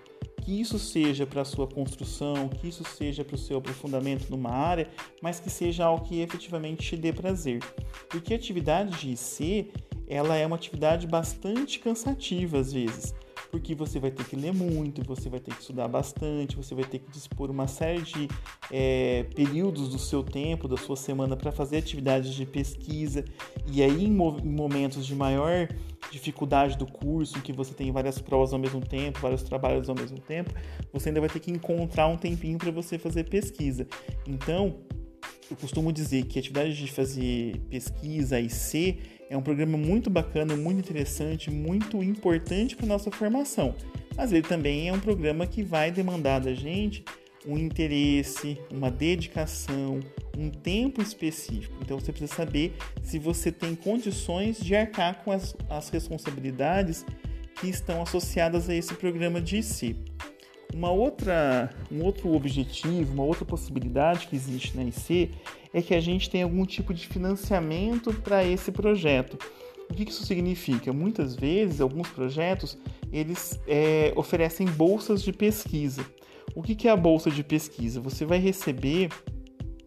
Que 0.42 0.58
isso 0.60 0.78
seja 0.78 1.26
para 1.26 1.42
a 1.42 1.44
sua 1.44 1.66
construção, 1.66 2.48
que 2.48 2.68
isso 2.68 2.82
seja 2.84 3.24
para 3.24 3.34
o 3.34 3.38
seu 3.38 3.58
aprofundamento 3.58 4.30
numa 4.30 4.50
área, 4.50 4.88
mas 5.20 5.38
que 5.38 5.50
seja 5.50 5.84
algo 5.84 6.04
que 6.06 6.20
efetivamente 6.20 6.88
te 6.88 6.96
dê 6.96 7.12
prazer. 7.12 7.60
Porque 8.08 8.32
a 8.32 8.36
atividade 8.36 8.98
de 8.98 9.12
IC, 9.12 9.70
ela 10.08 10.36
é 10.36 10.46
uma 10.46 10.56
atividade 10.56 11.06
bastante 11.06 11.78
cansativa 11.78 12.58
às 12.58 12.72
vezes 12.72 13.14
porque 13.50 13.74
você 13.74 13.98
vai 13.98 14.10
ter 14.10 14.24
que 14.24 14.36
ler 14.36 14.52
muito, 14.52 15.02
você 15.04 15.28
vai 15.28 15.40
ter 15.40 15.52
que 15.54 15.60
estudar 15.60 15.88
bastante, 15.88 16.56
você 16.56 16.74
vai 16.74 16.84
ter 16.84 17.00
que 17.00 17.10
dispor 17.10 17.50
uma 17.50 17.66
série 17.66 18.02
de 18.02 18.28
é, 18.70 19.24
períodos 19.34 19.88
do 19.88 19.98
seu 19.98 20.22
tempo, 20.22 20.68
da 20.68 20.76
sua 20.76 20.96
semana 20.96 21.36
para 21.36 21.50
fazer 21.50 21.78
atividades 21.78 22.32
de 22.32 22.46
pesquisa, 22.46 23.24
e 23.70 23.82
aí 23.82 24.04
em, 24.04 24.12
momentos 24.12 25.04
de 25.04 25.14
maior 25.14 25.68
dificuldade 26.10 26.76
do 26.76 26.86
curso, 26.86 27.38
em 27.38 27.40
que 27.40 27.52
você 27.52 27.74
tem 27.74 27.90
várias 27.90 28.20
provas 28.20 28.52
ao 28.52 28.58
mesmo 28.58 28.80
tempo, 28.80 29.20
vários 29.20 29.42
trabalhos 29.42 29.88
ao 29.88 29.94
mesmo 29.94 30.18
tempo, 30.18 30.52
você 30.92 31.08
ainda 31.08 31.20
vai 31.20 31.28
ter 31.28 31.40
que 31.40 31.50
encontrar 31.50 32.06
um 32.06 32.16
tempinho 32.16 32.58
para 32.58 32.70
você 32.70 32.98
fazer 32.98 33.24
pesquisa. 33.24 33.86
Então, 34.26 34.78
eu 35.50 35.56
costumo 35.56 35.92
dizer 35.92 36.24
que 36.26 36.38
a 36.38 36.40
atividade 36.40 36.76
de 36.76 36.90
fazer 36.90 37.58
pesquisa 37.68 38.40
e 38.40 38.48
ser 38.48 39.19
é 39.30 39.36
um 39.36 39.42
programa 39.42 39.78
muito 39.78 40.10
bacana, 40.10 40.56
muito 40.56 40.80
interessante, 40.80 41.50
muito 41.50 42.02
importante 42.02 42.74
para 42.74 42.84
nossa 42.84 43.10
formação. 43.12 43.76
mas 44.16 44.32
ele 44.32 44.42
também 44.42 44.88
é 44.88 44.92
um 44.92 44.98
programa 45.00 45.46
que 45.46 45.62
vai 45.62 45.90
demandar 45.90 46.40
da 46.40 46.52
gente 46.52 47.04
um 47.46 47.56
interesse, 47.56 48.58
uma 48.70 48.90
dedicação, 48.90 50.00
um 50.36 50.50
tempo 50.50 51.00
específico. 51.00 51.74
Então 51.80 51.98
você 51.98 52.12
precisa 52.12 52.34
saber 52.34 52.74
se 53.02 53.18
você 53.18 53.50
tem 53.50 53.74
condições 53.74 54.58
de 54.58 54.74
arcar 54.74 55.22
com 55.24 55.30
as, 55.30 55.56
as 55.70 55.88
responsabilidades 55.88 57.06
que 57.60 57.68
estão 57.68 58.02
associadas 58.02 58.68
a 58.68 58.74
esse 58.74 58.94
programa 58.94 59.40
de 59.40 59.58
IC. 59.58 59.96
Uma 60.74 60.90
outra, 60.90 61.74
um 61.90 62.02
outro 62.02 62.32
objetivo, 62.32 63.12
uma 63.12 63.24
outra 63.24 63.44
possibilidade 63.44 64.26
que 64.28 64.36
existe 64.36 64.76
na 64.76 64.84
IC 64.84 65.30
é 65.72 65.82
que 65.82 65.94
a 65.94 66.00
gente 66.00 66.30
tem 66.30 66.42
algum 66.42 66.64
tipo 66.64 66.94
de 66.94 67.06
financiamento 67.06 68.12
para 68.12 68.44
esse 68.44 68.70
projeto. 68.70 69.38
O 69.90 69.94
que 69.94 70.08
isso 70.08 70.24
significa? 70.24 70.92
Muitas 70.92 71.34
vezes, 71.34 71.80
alguns 71.80 72.08
projetos 72.08 72.78
eles 73.12 73.60
é, 73.66 74.12
oferecem 74.14 74.66
bolsas 74.66 75.22
de 75.22 75.32
pesquisa. 75.32 76.04
O 76.54 76.62
que 76.62 76.86
é 76.86 76.90
a 76.90 76.96
bolsa 76.96 77.30
de 77.30 77.42
pesquisa? 77.42 78.00
Você 78.00 78.24
vai 78.24 78.38
receber 78.38 79.08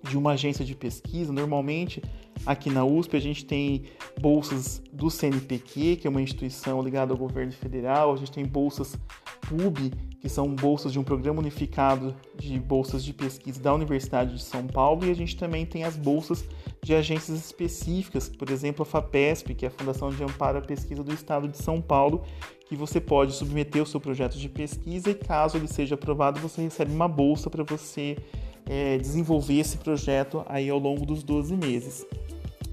de 0.09 0.17
uma 0.17 0.33
agência 0.33 0.65
de 0.65 0.75
pesquisa, 0.75 1.31
normalmente 1.31 2.01
aqui 2.45 2.69
na 2.69 2.83
USP 2.83 3.17
a 3.17 3.19
gente 3.19 3.45
tem 3.45 3.83
bolsas 4.19 4.81
do 4.91 5.09
CNPq, 5.09 5.97
que 5.97 6.07
é 6.07 6.09
uma 6.09 6.21
instituição 6.21 6.81
ligada 6.81 7.13
ao 7.13 7.17
governo 7.17 7.51
federal, 7.51 8.13
a 8.13 8.17
gente 8.17 8.31
tem 8.31 8.45
bolsas 8.45 8.97
PUB, 9.41 9.91
que 10.19 10.29
são 10.29 10.47
bolsas 10.55 10.93
de 10.93 10.99
um 10.99 11.03
programa 11.03 11.39
unificado 11.39 12.15
de 12.35 12.57
bolsas 12.59 13.03
de 13.03 13.13
pesquisa 13.13 13.61
da 13.61 13.73
Universidade 13.73 14.35
de 14.35 14.43
São 14.43 14.65
Paulo, 14.65 15.05
e 15.05 15.11
a 15.11 15.13
gente 15.13 15.35
também 15.35 15.65
tem 15.65 15.83
as 15.83 15.97
bolsas 15.97 16.45
de 16.81 16.93
agências 16.93 17.37
específicas, 17.37 18.29
por 18.29 18.49
exemplo, 18.49 18.83
a 18.83 18.85
FAPESP, 18.85 19.53
que 19.53 19.65
é 19.65 19.67
a 19.67 19.71
Fundação 19.71 20.09
de 20.09 20.23
Amparo 20.23 20.57
à 20.57 20.61
Pesquisa 20.61 21.03
do 21.03 21.13
Estado 21.13 21.47
de 21.47 21.57
São 21.57 21.81
Paulo, 21.81 22.23
que 22.67 22.75
você 22.75 23.01
pode 23.01 23.33
submeter 23.33 23.83
o 23.83 23.85
seu 23.85 23.99
projeto 23.99 24.37
de 24.37 24.47
pesquisa 24.47 25.09
e, 25.09 25.15
caso 25.15 25.57
ele 25.57 25.67
seja 25.67 25.95
aprovado, 25.95 26.39
você 26.39 26.61
recebe 26.61 26.91
uma 26.93 27.07
bolsa 27.07 27.49
para 27.49 27.63
você 27.63 28.17
é, 28.65 28.97
desenvolver 28.97 29.59
esse 29.59 29.77
projeto 29.77 30.43
aí 30.47 30.69
ao 30.69 30.79
longo 30.79 31.05
dos 31.05 31.23
12 31.23 31.55
meses. 31.55 32.05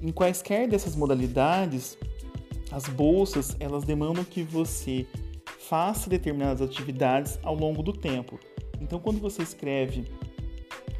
Em 0.02 0.10
quaisquer 0.10 0.68
dessas 0.68 0.96
modalidades, 0.96 1.98
as 2.70 2.84
bolsas 2.88 3.56
elas 3.60 3.84
demandam 3.84 4.24
que 4.24 4.42
você 4.42 5.06
faça 5.58 6.08
determinadas 6.08 6.62
atividades 6.62 7.38
ao 7.42 7.54
longo 7.54 7.82
do 7.82 7.92
tempo. 7.92 8.38
Então, 8.80 8.98
quando 8.98 9.20
você 9.20 9.42
escreve 9.42 10.04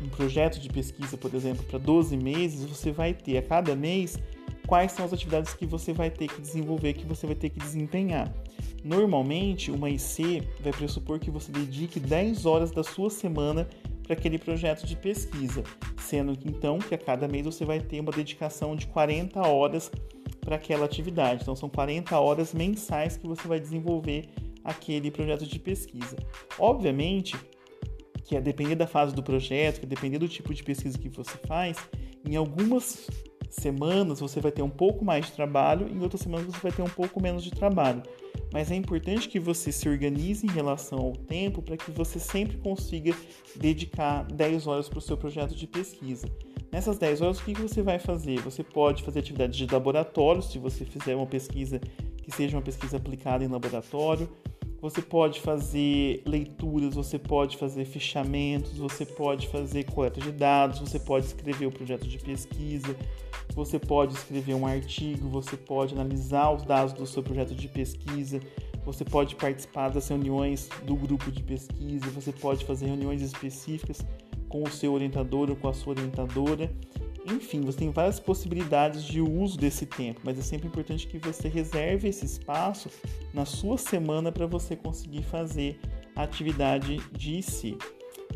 um 0.03 0.09
projeto 0.09 0.61
de 0.61 0.69
pesquisa, 0.69 1.17
por 1.17 1.35
exemplo, 1.35 1.65
para 1.65 1.79
12 1.79 2.17
meses, 2.17 2.65
você 2.65 2.91
vai 2.93 3.15
ter 3.15 3.39
a 3.39 3.43
cada 3.43 3.75
mês 3.75 4.19
quais 4.67 4.93
são 4.93 5.05
as 5.05 5.13
atividades 5.13 5.55
que 5.55 5.67
você 5.67 5.93
vai 5.93 6.11
ter 6.11 6.29
que 6.29 6.41
desenvolver, 6.41 6.93
que 6.93 7.07
você 7.07 7.27
vai 7.27 7.35
ter 7.35 7.51
que 7.51 7.59
desempenhar. 7.59 8.33
Normalmente, 8.85 9.71
uma 9.71 9.91
IC 9.91 10.43
vai 10.61 10.73
pressupor 10.73 11.19
que 11.19 11.31
você 11.31 11.51
dedique 11.51 11.99
10 11.99 12.47
horas 12.47 12.71
da 12.71 12.83
sua 12.83 13.11
semana 13.11 13.69
para 14.11 14.18
aquele 14.18 14.40
projeto 14.40 14.85
de 14.85 14.96
pesquisa, 14.96 15.62
sendo 15.96 16.37
então 16.44 16.81
que 16.81 16.92
a 16.92 16.99
cada 16.99 17.29
mês 17.29 17.44
você 17.44 17.64
vai 17.64 17.79
ter 17.79 18.01
uma 18.01 18.11
dedicação 18.11 18.75
de 18.75 18.88
40 18.88 19.40
horas 19.46 19.88
para 20.40 20.57
aquela 20.57 20.85
atividade. 20.85 21.42
Então 21.42 21.55
são 21.55 21.68
40 21.68 22.18
horas 22.18 22.53
mensais 22.53 23.16
que 23.16 23.25
você 23.25 23.46
vai 23.46 23.61
desenvolver 23.61 24.29
aquele 24.64 25.12
projeto 25.12 25.46
de 25.46 25.61
pesquisa. 25.61 26.16
Obviamente 26.59 27.37
que 28.25 28.37
a 28.37 28.40
depender 28.40 28.75
da 28.75 28.87
fase 28.88 29.14
do 29.14 29.23
projeto, 29.23 29.79
que 29.79 29.87
a 29.87 29.88
depender 29.88 30.18
do 30.18 30.27
tipo 30.27 30.53
de 30.53 30.64
pesquisa 30.64 30.99
que 30.99 31.09
você 31.09 31.38
faz, 31.46 31.77
em 32.29 32.35
algumas 32.35 33.09
semanas 33.49 34.18
você 34.18 34.40
vai 34.40 34.51
ter 34.51 34.62
um 34.62 34.70
pouco 34.70 35.05
mais 35.05 35.27
de 35.27 35.33
trabalho, 35.33 35.87
em 35.88 36.03
outras 36.03 36.20
semanas 36.20 36.46
você 36.46 36.61
vai 36.61 36.73
ter 36.73 36.83
um 36.83 36.90
pouco 36.90 37.23
menos 37.23 37.44
de 37.44 37.53
trabalho. 37.53 38.03
Mas 38.53 38.71
é 38.71 38.75
importante 38.75 39.29
que 39.29 39.39
você 39.39 39.71
se 39.71 39.89
organize 39.89 40.45
em 40.45 40.51
relação 40.51 40.99
ao 40.99 41.13
tempo 41.13 41.63
para 41.63 41.77
que 41.77 41.91
você 41.91 42.19
sempre 42.19 42.57
consiga 42.59 43.15
dedicar 43.57 44.25
10 44.25 44.67
horas 44.67 44.89
para 44.89 44.99
o 44.99 45.03
seu 45.03 45.17
projeto 45.17 45.55
de 45.55 45.67
pesquisa. 45.67 46.27
Nessas 46.73 46.99
10 46.99 47.21
horas, 47.21 47.39
o 47.39 47.45
que 47.45 47.55
você 47.55 47.83
vai 47.83 47.99
fazer? 47.99 48.41
Você 48.41 48.63
pode 48.63 49.03
fazer 49.03 49.21
atividades 49.21 49.57
de 49.57 49.67
laboratório, 49.67 50.43
se 50.43 50.59
você 50.59 50.85
fizer 50.85 51.17
uma 51.17 51.27
pesquisa 51.27 51.81
que 52.23 52.31
seja 52.31 52.57
uma 52.57 52.63
pesquisa 52.63 52.97
aplicada 52.97 53.45
em 53.45 53.49
laboratório. 53.49 54.29
Você 54.81 55.03
pode 55.03 55.40
fazer 55.40 56.23
leituras, 56.25 56.95
você 56.95 57.19
pode 57.19 57.59
fazer 57.59 57.85
fichamentos, 57.85 58.79
você 58.79 59.05
pode 59.05 59.47
fazer 59.49 59.85
coleta 59.85 60.21
de 60.21 60.33
dados, 60.33 60.79
você 60.79 60.99
pode 60.99 61.27
escrever 61.27 61.66
o 61.66 61.71
projeto 61.71 62.09
de 62.09 62.19
pesquisa, 62.19 62.97
você 63.55 63.79
pode 63.79 64.14
escrever 64.14 64.55
um 64.55 64.66
artigo, 64.66 65.29
você 65.29 65.55
pode 65.55 65.93
analisar 65.93 66.51
os 66.51 66.62
dados 66.62 66.95
do 66.95 67.07
seu 67.07 67.23
projeto 67.23 67.55
de 67.55 67.69
pesquisa, 67.69 68.40
você 68.83 69.05
pode 69.05 69.37
participar 69.37 69.90
das 69.90 70.09
reuniões 70.09 70.71
do 70.87 70.97
grupo 70.97 71.31
de 71.31 71.43
pesquisa, 71.43 72.07
você 72.07 72.33
pode 72.33 72.64
fazer 72.64 72.87
reuniões 72.87 73.21
específicas 73.21 73.99
com 74.49 74.62
o 74.62 74.71
seu 74.71 74.95
orientador 74.95 75.51
ou 75.51 75.57
com 75.57 75.69
a 75.69 75.75
sua 75.75 75.93
orientadora. 75.93 76.73
Enfim, 77.26 77.61
você 77.61 77.78
tem 77.78 77.90
várias 77.90 78.18
possibilidades 78.18 79.04
de 79.04 79.20
uso 79.20 79.59
desse 79.59 79.85
tempo, 79.85 80.20
mas 80.24 80.38
é 80.38 80.42
sempre 80.42 80.68
importante 80.68 81.06
que 81.06 81.18
você 81.18 81.48
reserve 81.48 82.09
esse 82.09 82.24
espaço 82.24 82.88
na 83.33 83.44
sua 83.44 83.76
semana 83.76 84.33
para 84.33 84.46
você 84.46 84.74
conseguir 84.74 85.22
fazer 85.22 85.78
a 86.16 86.22
atividade 86.22 86.98
de 87.12 87.42
si. 87.42 87.76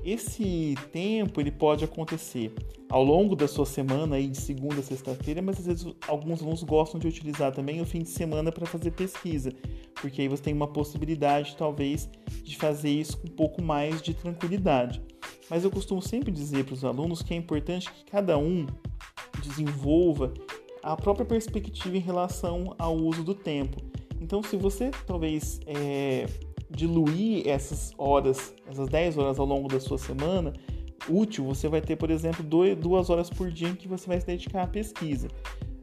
Esse 0.05 0.75
tempo 0.93 1.41
ele 1.41 1.51
pode 1.51 1.85
acontecer 1.85 2.53
ao 2.91 3.03
longo 3.03 3.35
da 3.35 3.49
sua 3.49 3.65
semana, 3.65 4.17
aí 4.17 4.29
de 4.29 4.37
segunda 4.37 4.81
a 4.81 4.83
sexta-feira, 4.83 5.41
mas 5.41 5.59
às 5.59 5.67
vezes 5.67 5.87
alguns 6.07 6.43
alunos 6.43 6.63
gostam 6.63 7.01
de 7.01 7.09
utilizar 7.09 7.53
também 7.53 7.81
o 7.81 7.87
fim 7.87 8.01
de 8.01 8.11
semana 8.11 8.53
para 8.53 8.67
fazer 8.67 8.91
pesquisa, 8.91 9.53
porque 9.95 10.23
aí 10.23 10.29
você 10.29 10.43
tem 10.43 10.55
uma 10.55 10.69
possibilidade, 10.69 11.57
talvez, 11.57 12.09
de 12.43 12.57
fazer 12.57 12.91
isso 12.91 13.17
com 13.19 13.29
um 13.29 13.31
pouco 13.31 13.63
mais 13.63 14.03
de 14.03 14.13
tranquilidade. 14.13 15.03
Mas 15.51 15.65
eu 15.65 15.71
costumo 15.71 16.01
sempre 16.01 16.31
dizer 16.31 16.65
para 16.65 16.75
os 16.75 16.85
alunos 16.85 17.23
que 17.23 17.35
é 17.35 17.37
importante 17.37 17.91
que 17.91 18.05
cada 18.05 18.39
um 18.39 18.67
desenvolva 19.43 20.33
a 20.83 20.97
própria 20.97 21.25
perspectiva 21.25 21.97
em 21.97 22.01
relação 22.01 22.75
ao 22.79 22.97
uso 22.97 23.23
do 23.23 23.35
tempo. 23.35 23.81
Então, 24.21 24.43
se 24.43 24.57
você 24.57 24.91
talvez 25.07 25.61
é, 25.67 26.27
diluir 26.71 27.47
essas 27.47 27.93
horas, 27.99 28.55
essas 28.67 28.89
10 28.89 29.19
horas 29.19 29.39
ao 29.39 29.47
longo 29.47 29.69
da 29.69 29.81
sua 29.81 29.99
semana, 29.99 30.53
útil, 31.09 31.45
você 31.45 31.69
vai 31.69 31.81
ter, 31.81 31.97
por 31.97 32.11
exemplo, 32.11 32.45
duas 32.77 33.11
horas 33.11 33.29
por 33.29 33.51
dia 33.51 33.69
em 33.69 33.75
que 33.75 33.89
você 33.89 34.07
vai 34.07 34.21
se 34.21 34.27
dedicar 34.27 34.63
à 34.63 34.67
pesquisa. 34.67 35.29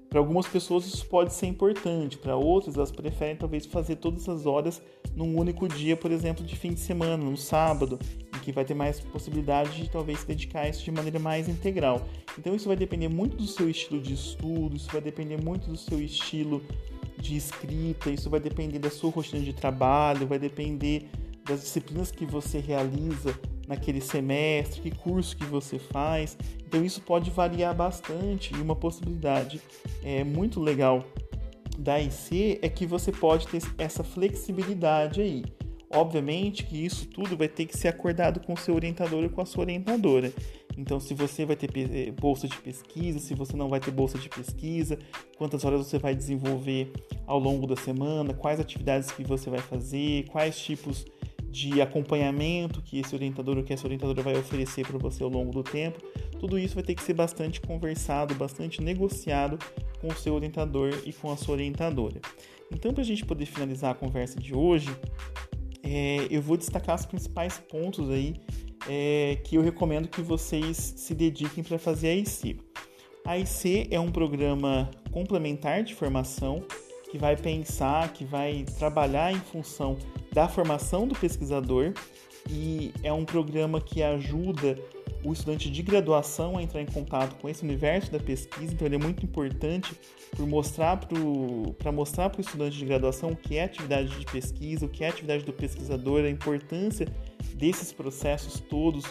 Para 0.09 0.19
algumas 0.19 0.45
pessoas 0.45 0.85
isso 0.85 1.05
pode 1.05 1.33
ser 1.33 1.45
importante, 1.47 2.17
para 2.17 2.35
outras 2.35 2.75
elas 2.75 2.91
preferem 2.91 3.35
talvez 3.35 3.65
fazer 3.65 3.95
todas 3.95 4.27
as 4.27 4.45
horas 4.45 4.81
num 5.15 5.39
único 5.39 5.67
dia, 5.69 5.95
por 5.95 6.11
exemplo, 6.11 6.45
de 6.45 6.55
fim 6.55 6.73
de 6.73 6.81
semana, 6.81 7.23
no 7.23 7.37
sábado, 7.37 7.97
que 8.41 8.51
vai 8.51 8.65
ter 8.65 8.73
mais 8.73 8.99
possibilidade 8.99 9.83
de 9.83 9.89
talvez 9.89 10.19
se 10.19 10.27
dedicar 10.27 10.61
a 10.61 10.69
isso 10.69 10.83
de 10.83 10.91
maneira 10.91 11.19
mais 11.19 11.47
integral. 11.47 12.07
Então 12.37 12.55
isso 12.55 12.67
vai 12.67 12.75
depender 12.75 13.07
muito 13.07 13.37
do 13.37 13.47
seu 13.47 13.69
estilo 13.69 14.01
de 14.01 14.13
estudo, 14.13 14.75
isso 14.75 14.89
vai 14.91 15.01
depender 15.01 15.41
muito 15.41 15.69
do 15.69 15.77
seu 15.77 16.01
estilo 16.01 16.61
de 17.17 17.35
escrita, 17.37 18.09
isso 18.09 18.29
vai 18.29 18.39
depender 18.39 18.79
da 18.79 18.89
sua 18.89 19.11
rotina 19.11 19.41
de 19.41 19.53
trabalho, 19.53 20.27
vai 20.27 20.39
depender 20.39 21.07
das 21.45 21.61
disciplinas 21.61 22.11
que 22.11 22.25
você 22.25 22.59
realiza 22.59 23.37
naquele 23.67 24.01
semestre, 24.01 24.81
que 24.81 24.91
curso 24.91 25.37
que 25.37 25.45
você 25.45 25.79
faz. 25.79 26.37
Então 26.65 26.83
isso 26.83 27.01
pode 27.01 27.29
variar 27.29 27.75
bastante 27.75 28.53
e 28.53 28.61
uma 28.61 28.75
possibilidade 28.75 29.61
é, 30.03 30.23
muito 30.23 30.59
legal 30.59 31.05
da 31.77 31.99
IC 31.99 32.59
é 32.61 32.69
que 32.69 32.85
você 32.85 33.11
pode 33.11 33.47
ter 33.47 33.61
essa 33.77 34.03
flexibilidade 34.03 35.21
aí. 35.21 35.43
Obviamente 35.93 36.65
que 36.65 36.85
isso 36.85 37.07
tudo 37.07 37.35
vai 37.35 37.47
ter 37.47 37.65
que 37.65 37.77
ser 37.77 37.89
acordado 37.89 38.39
com 38.39 38.53
o 38.53 38.57
seu 38.57 38.75
orientador 38.75 39.23
e 39.23 39.29
com 39.29 39.41
a 39.41 39.45
sua 39.45 39.63
orientadora. 39.63 40.31
Então, 40.77 40.99
se 40.99 41.13
você 41.13 41.45
vai 41.45 41.55
ter 41.55 41.69
eh, 41.75 42.11
bolsa 42.11 42.47
de 42.47 42.57
pesquisa, 42.57 43.19
se 43.19 43.35
você 43.35 43.57
não 43.57 43.67
vai 43.67 43.79
ter 43.79 43.91
bolsa 43.91 44.17
de 44.17 44.29
pesquisa, 44.29 44.97
quantas 45.37 45.65
horas 45.65 45.85
você 45.85 45.99
vai 45.99 46.15
desenvolver 46.15 46.91
ao 47.27 47.37
longo 47.37 47.67
da 47.67 47.75
semana, 47.75 48.33
quais 48.33 48.59
atividades 48.59 49.11
que 49.11 49.23
você 49.23 49.49
vai 49.49 49.59
fazer, 49.59 50.25
quais 50.29 50.57
tipos 50.57 51.05
de 51.51 51.81
acompanhamento 51.81 52.81
que 52.81 52.99
esse 52.99 53.13
orientador 53.13 53.57
ou 53.57 53.63
que 53.63 53.73
essa 53.73 53.85
orientadora 53.85 54.21
vai 54.21 54.37
oferecer 54.37 54.87
para 54.87 54.97
você 54.97 55.21
ao 55.21 55.29
longo 55.29 55.51
do 55.51 55.61
tempo. 55.61 56.01
Tudo 56.39 56.57
isso 56.57 56.75
vai 56.75 56.83
ter 56.83 56.95
que 56.95 57.03
ser 57.03 57.13
bastante 57.13 57.59
conversado, 57.59 58.33
bastante 58.33 58.81
negociado 58.81 59.59
com 59.99 60.07
o 60.07 60.15
seu 60.15 60.33
orientador 60.33 60.93
e 61.05 61.11
com 61.11 61.29
a 61.29 61.35
sua 61.35 61.55
orientadora. 61.55 62.21
Então, 62.71 62.93
para 62.93 63.03
a 63.03 63.05
gente 63.05 63.25
poder 63.25 63.45
finalizar 63.45 63.91
a 63.91 63.95
conversa 63.95 64.39
de 64.39 64.55
hoje, 64.55 64.89
é, 65.83 66.27
eu 66.29 66.41
vou 66.41 66.57
destacar 66.57 66.95
os 66.95 67.05
principais 67.05 67.59
pontos 67.59 68.09
aí 68.09 68.35
é, 68.87 69.37
que 69.43 69.55
eu 69.55 69.61
recomendo 69.61 70.07
que 70.07 70.21
vocês 70.21 70.77
se 70.97 71.13
dediquem 71.13 71.63
para 71.63 71.77
fazer 71.77 72.09
a 72.09 72.15
IC. 72.15 72.59
A 73.25 73.37
IC 73.37 73.87
é 73.91 73.99
um 73.99 74.11
programa 74.11 74.89
complementar 75.11 75.83
de 75.83 75.93
formação 75.93 76.63
que 77.11 77.17
vai 77.17 77.35
pensar, 77.35 78.11
que 78.13 78.23
vai 78.23 78.65
trabalhar 78.79 79.31
em 79.31 79.39
função 79.39 79.97
da 80.31 80.47
formação 80.47 81.07
do 81.07 81.13
pesquisador 81.13 81.93
e 82.49 82.93
é 83.03 83.11
um 83.11 83.25
programa 83.25 83.81
que 83.81 84.01
ajuda 84.01 84.79
o 85.23 85.33
estudante 85.33 85.69
de 85.69 85.81
graduação 85.81 86.57
a 86.57 86.63
entrar 86.63 86.81
em 86.81 86.85
contato 86.85 87.35
com 87.39 87.47
esse 87.47 87.63
universo 87.63 88.11
da 88.11 88.19
pesquisa, 88.19 88.73
então 88.73 88.87
ele 88.87 88.95
é 88.95 88.99
muito 88.99 89.23
importante 89.25 89.93
para 90.35 90.45
mostrar 90.45 90.97
para 90.97 91.17
o 92.39 92.41
estudante 92.41 92.77
de 92.77 92.85
graduação 92.85 93.31
o 93.31 93.35
que 93.35 93.57
é 93.57 93.63
atividade 93.63 94.09
de 94.17 94.25
pesquisa, 94.25 94.85
o 94.85 94.89
que 94.89 95.03
é 95.03 95.09
atividade 95.09 95.43
do 95.43 95.53
pesquisador, 95.53 96.23
a 96.23 96.29
importância 96.29 97.07
desses 97.53 97.93
processos 97.93 98.59
todos 98.59 99.05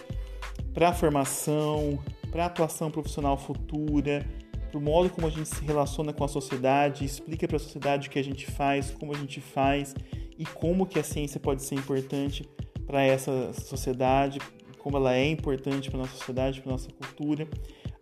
para 0.75 0.89
a 0.89 0.93
formação, 0.93 1.99
para 2.31 2.45
a 2.45 2.47
atuação 2.47 2.91
profissional 2.91 3.37
futura, 3.37 4.27
para 4.71 4.79
o 4.79 4.83
modo 4.83 5.11
como 5.11 5.27
a 5.27 5.31
gente 5.31 5.49
se 5.49 5.65
relaciona 5.65 6.13
com 6.13 6.25
a 6.25 6.29
sociedade, 6.29 7.05
explica 7.05 7.47
para 7.47 7.57
a 7.57 7.61
sociedade 7.61 8.09
o 8.09 8.11
que 8.11 8.19
a 8.19 8.25
gente 8.25 8.47
faz, 8.47 8.91
como 8.91 9.15
a 9.15 9.19
gente 9.19 9.41
faz 9.41 9.95
e 10.39 10.45
como 10.47 10.87
que 10.87 10.99
a 10.99 11.05
ciência 11.05 11.41
pode 11.41 11.63
ser 11.63 11.75
importante 11.75 12.49
para 12.87 13.03
essa 13.03 13.53
sociedade, 13.53 14.39
como 14.83 14.97
ela 14.97 15.15
é 15.15 15.29
importante 15.29 15.91
para 15.91 15.99
nossa 15.99 16.17
sociedade, 16.17 16.61
para 16.61 16.73
nossa 16.73 16.89
cultura. 16.91 17.49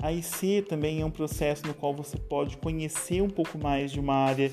A 0.00 0.12
IC 0.12 0.64
também 0.68 1.00
é 1.00 1.04
um 1.04 1.10
processo 1.10 1.66
no 1.66 1.74
qual 1.74 1.94
você 1.94 2.16
pode 2.16 2.56
conhecer 2.56 3.20
um 3.20 3.28
pouco 3.28 3.58
mais 3.58 3.90
de 3.90 3.98
uma 3.98 4.14
área 4.14 4.50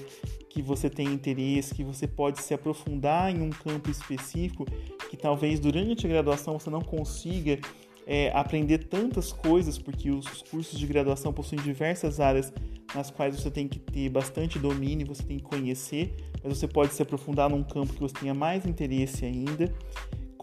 que 0.49 0.61
você 0.61 0.89
tem 0.89 1.07
interesse, 1.07 1.75
que 1.75 1.83
você 1.83 2.07
pode 2.07 2.41
se 2.41 2.53
aprofundar 2.53 3.33
em 3.33 3.41
um 3.41 3.49
campo 3.49 3.91
específico 3.91 4.65
que 5.09 5.17
talvez 5.17 5.59
durante 5.59 6.05
a 6.05 6.09
graduação 6.09 6.57
você 6.57 6.69
não 6.69 6.81
consiga 6.81 7.59
é, 8.07 8.31
aprender 8.33 8.79
tantas 8.85 9.31
coisas, 9.31 9.77
porque 9.77 10.09
os 10.11 10.41
cursos 10.43 10.79
de 10.79 10.85
graduação 10.85 11.33
possuem 11.33 11.61
diversas 11.61 12.19
áreas 12.19 12.53
nas 12.93 13.09
quais 13.09 13.35
você 13.35 13.51
tem 13.51 13.67
que 13.67 13.79
ter 13.79 14.09
bastante 14.09 14.59
domínio, 14.59 15.07
você 15.07 15.23
tem 15.23 15.38
que 15.38 15.43
conhecer, 15.43 16.15
mas 16.43 16.57
você 16.57 16.67
pode 16.67 16.93
se 16.93 17.01
aprofundar 17.01 17.49
num 17.49 17.63
campo 17.63 17.93
que 17.93 17.99
você 17.99 18.13
tenha 18.13 18.33
mais 18.33 18.65
interesse 18.65 19.25
ainda. 19.25 19.73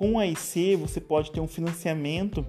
Com 0.03 0.19
a 0.19 0.27
IC, 0.27 0.75
você 0.75 1.01
pode 1.01 1.31
ter 1.31 1.39
um 1.39 1.47
financiamento 1.47 2.45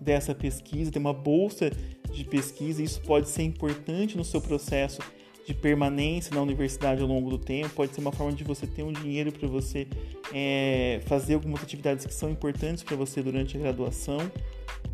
dessa 0.00 0.32
pesquisa, 0.32 0.92
ter 0.92 1.00
uma 1.00 1.12
bolsa 1.12 1.72
de 2.12 2.22
pesquisa, 2.22 2.80
isso 2.80 3.00
pode 3.00 3.28
ser 3.28 3.42
importante 3.42 4.16
no 4.16 4.22
seu 4.22 4.40
processo 4.40 5.02
de 5.44 5.52
permanência 5.54 6.32
na 6.32 6.40
universidade 6.40 7.02
ao 7.02 7.08
longo 7.08 7.30
do 7.30 7.36
tempo, 7.36 7.70
pode 7.70 7.92
ser 7.92 8.00
uma 8.00 8.12
forma 8.12 8.32
de 8.32 8.44
você 8.44 8.64
ter 8.64 8.84
um 8.84 8.92
dinheiro 8.92 9.32
para 9.32 9.48
você 9.48 9.88
é, 10.32 11.00
fazer 11.06 11.34
algumas 11.34 11.64
atividades 11.64 12.06
que 12.06 12.14
são 12.14 12.30
importantes 12.30 12.84
para 12.84 12.94
você 12.94 13.20
durante 13.20 13.56
a 13.56 13.60
graduação. 13.60 14.30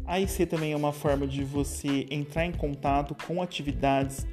A 0.07 0.18
IC 0.18 0.47
também 0.47 0.73
é 0.73 0.77
uma 0.77 0.92
forma 0.92 1.27
de 1.27 1.44
você 1.44 2.07
entrar 2.11 2.47
em 2.47 2.53
contato 2.53 3.14
com 3.27 3.42
atividades 3.42 4.27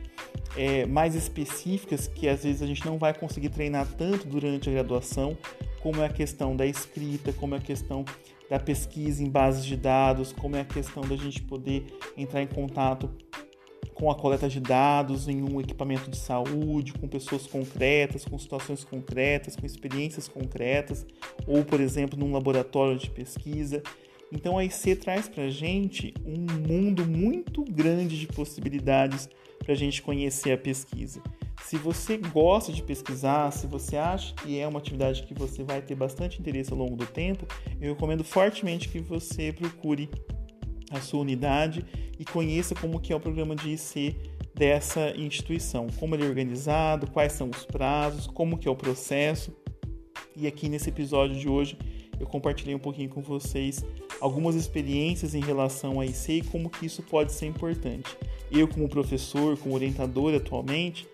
é, 0.55 0.85
mais 0.85 1.15
específicas 1.15 2.07
que 2.07 2.29
às 2.29 2.45
vezes 2.45 2.61
a 2.61 2.65
gente 2.65 2.85
não 2.85 2.97
vai 2.97 3.13
conseguir 3.13 3.49
treinar 3.49 3.85
tanto 3.97 4.25
durante 4.25 4.69
a 4.69 4.71
graduação, 4.71 5.37
como 5.81 6.01
é 6.01 6.05
a 6.05 6.09
questão 6.09 6.55
da 6.55 6.65
escrita, 6.65 7.33
como 7.33 7.55
é 7.55 7.57
a 7.57 7.61
questão 7.61 8.05
da 8.49 8.59
pesquisa 8.59 9.23
em 9.23 9.29
bases 9.29 9.65
de 9.65 9.75
dados, 9.77 10.31
como 10.31 10.55
é 10.55 10.61
a 10.61 10.65
questão 10.65 11.03
da 11.03 11.15
gente 11.15 11.41
poder 11.41 11.85
entrar 12.17 12.41
em 12.41 12.47
contato 12.47 13.09
com 13.93 14.09
a 14.09 14.15
coleta 14.15 14.49
de 14.49 14.59
dados 14.59 15.27
em 15.27 15.43
um 15.43 15.61
equipamento 15.61 16.09
de 16.09 16.17
saúde, 16.17 16.93
com 16.93 17.07
pessoas 17.07 17.45
concretas, 17.45 18.25
com 18.25 18.37
situações 18.37 18.83
concretas, 18.83 19.55
com 19.55 19.65
experiências 19.65 20.27
concretas, 20.27 21.05
ou, 21.45 21.63
por 21.63 21.79
exemplo, 21.79 22.17
num 22.17 22.31
laboratório 22.31 22.97
de 22.97 23.09
pesquisa. 23.09 23.83
Então 24.31 24.57
a 24.57 24.65
IC 24.65 24.95
traz 24.95 25.29
para 25.29 25.43
a 25.43 25.49
gente 25.49 26.13
um 26.25 26.45
mundo 26.67 27.05
muito 27.05 27.63
grande 27.63 28.19
de 28.19 28.27
possibilidades 28.27 29.29
para 29.59 29.73
a 29.73 29.77
gente 29.77 30.01
conhecer 30.01 30.51
a 30.51 30.57
pesquisa. 30.57 31.21
Se 31.65 31.77
você 31.77 32.17
gosta 32.17 32.71
de 32.71 32.83
pesquisar, 32.83 33.51
se 33.51 33.65
você 33.65 33.95
acha 33.95 34.33
que 34.35 34.59
é 34.59 34.67
uma 34.67 34.79
atividade 34.79 35.23
que 35.23 35.33
você 35.33 35.63
vai 35.63 35.81
ter 35.81 35.95
bastante 35.95 36.39
interesse 36.39 36.71
ao 36.71 36.77
longo 36.77 36.95
do 36.95 37.05
tempo, 37.05 37.45
eu 37.79 37.93
recomendo 37.93 38.23
fortemente 38.23 38.89
que 38.89 38.99
você 38.99 39.53
procure 39.53 40.09
a 40.91 40.99
sua 40.99 41.21
unidade 41.21 41.85
e 42.19 42.25
conheça 42.25 42.75
como 42.75 42.99
que 42.99 43.13
é 43.13 43.15
o 43.15 43.19
programa 43.19 43.55
de 43.55 43.69
IC 43.71 44.15
dessa 44.53 45.11
instituição, 45.17 45.87
como 45.97 46.13
ele 46.15 46.25
é 46.25 46.27
organizado, 46.27 47.09
quais 47.09 47.33
são 47.33 47.49
os 47.49 47.65
prazos, 47.65 48.27
como 48.27 48.57
que 48.57 48.67
é 48.67 48.71
o 48.71 48.75
processo. 48.75 49.55
E 50.35 50.47
aqui 50.47 50.67
nesse 50.67 50.89
episódio 50.89 51.35
de 51.35 51.47
hoje 51.47 51.77
eu 52.19 52.27
compartilhei 52.27 52.75
um 52.75 52.79
pouquinho 52.79 53.09
com 53.09 53.21
vocês 53.21 53.83
algumas 54.19 54.55
experiências 54.55 55.33
em 55.33 55.41
relação 55.41 55.99
a 55.99 56.05
IC 56.05 56.33
e 56.33 56.41
como 56.43 56.69
que 56.69 56.85
isso 56.85 57.01
pode 57.01 57.31
ser 57.31 57.47
importante. 57.47 58.15
Eu 58.51 58.67
como 58.67 58.87
professor, 58.87 59.57
como 59.57 59.73
orientador 59.73 60.35
atualmente, 60.35 61.07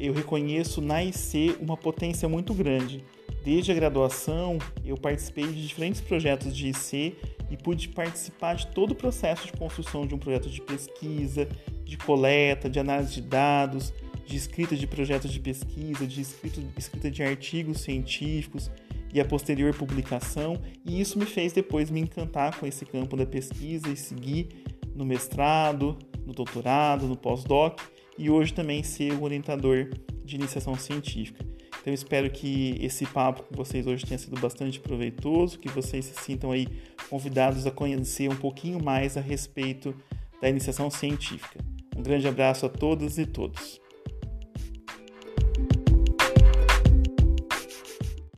eu 0.00 0.14
reconheço 0.14 0.80
na 0.80 1.04
IC 1.04 1.56
uma 1.60 1.76
potência 1.76 2.26
muito 2.26 2.54
grande. 2.54 3.04
Desde 3.44 3.70
a 3.70 3.74
graduação, 3.74 4.58
eu 4.84 4.96
participei 4.96 5.46
de 5.46 5.66
diferentes 5.66 6.00
projetos 6.00 6.56
de 6.56 6.68
IC 6.68 7.16
e 7.50 7.56
pude 7.56 7.88
participar 7.88 8.54
de 8.54 8.66
todo 8.68 8.92
o 8.92 8.94
processo 8.94 9.46
de 9.46 9.52
construção 9.52 10.06
de 10.06 10.14
um 10.14 10.18
projeto 10.18 10.48
de 10.48 10.60
pesquisa, 10.62 11.46
de 11.84 11.98
coleta, 11.98 12.68
de 12.68 12.78
análise 12.78 13.14
de 13.14 13.20
dados, 13.22 13.92
de 14.24 14.36
escrita 14.36 14.74
de 14.74 14.86
projetos 14.86 15.30
de 15.30 15.40
pesquisa, 15.40 16.06
de 16.06 16.20
escrita, 16.20 17.10
de 17.10 17.22
artigos 17.22 17.80
científicos 17.80 18.70
e 19.12 19.20
a 19.20 19.24
posterior 19.24 19.74
publicação, 19.74 20.60
e 20.86 21.00
isso 21.00 21.18
me 21.18 21.26
fez 21.26 21.52
depois 21.52 21.90
me 21.90 22.00
encantar 22.00 22.58
com 22.58 22.66
esse 22.66 22.86
campo 22.86 23.16
da 23.16 23.26
pesquisa 23.26 23.88
e 23.88 23.96
seguir 23.96 24.48
no 24.94 25.04
mestrado, 25.04 25.98
no 26.24 26.32
doutorado, 26.32 27.08
no 27.08 27.16
pós-doc 27.16 27.80
e 28.20 28.28
hoje 28.28 28.52
também 28.52 28.82
ser 28.82 29.14
o 29.14 29.22
orientador 29.22 29.88
de 30.22 30.36
iniciação 30.36 30.74
científica. 30.76 31.42
Então 31.80 31.90
espero 31.90 32.30
que 32.30 32.76
esse 32.78 33.06
papo 33.06 33.42
com 33.44 33.56
vocês 33.56 33.86
hoje 33.86 34.04
tenha 34.04 34.18
sido 34.18 34.38
bastante 34.38 34.78
proveitoso, 34.78 35.58
que 35.58 35.70
vocês 35.70 36.04
se 36.04 36.22
sintam 36.22 36.52
aí 36.52 36.68
convidados 37.08 37.66
a 37.66 37.70
conhecer 37.70 38.28
um 38.28 38.36
pouquinho 38.36 38.78
mais 38.84 39.16
a 39.16 39.22
respeito 39.22 39.94
da 40.38 40.50
iniciação 40.50 40.90
científica. 40.90 41.64
Um 41.96 42.02
grande 42.02 42.28
abraço 42.28 42.66
a 42.66 42.68
todas 42.68 43.16
e 43.16 43.24
todos. 43.24 43.80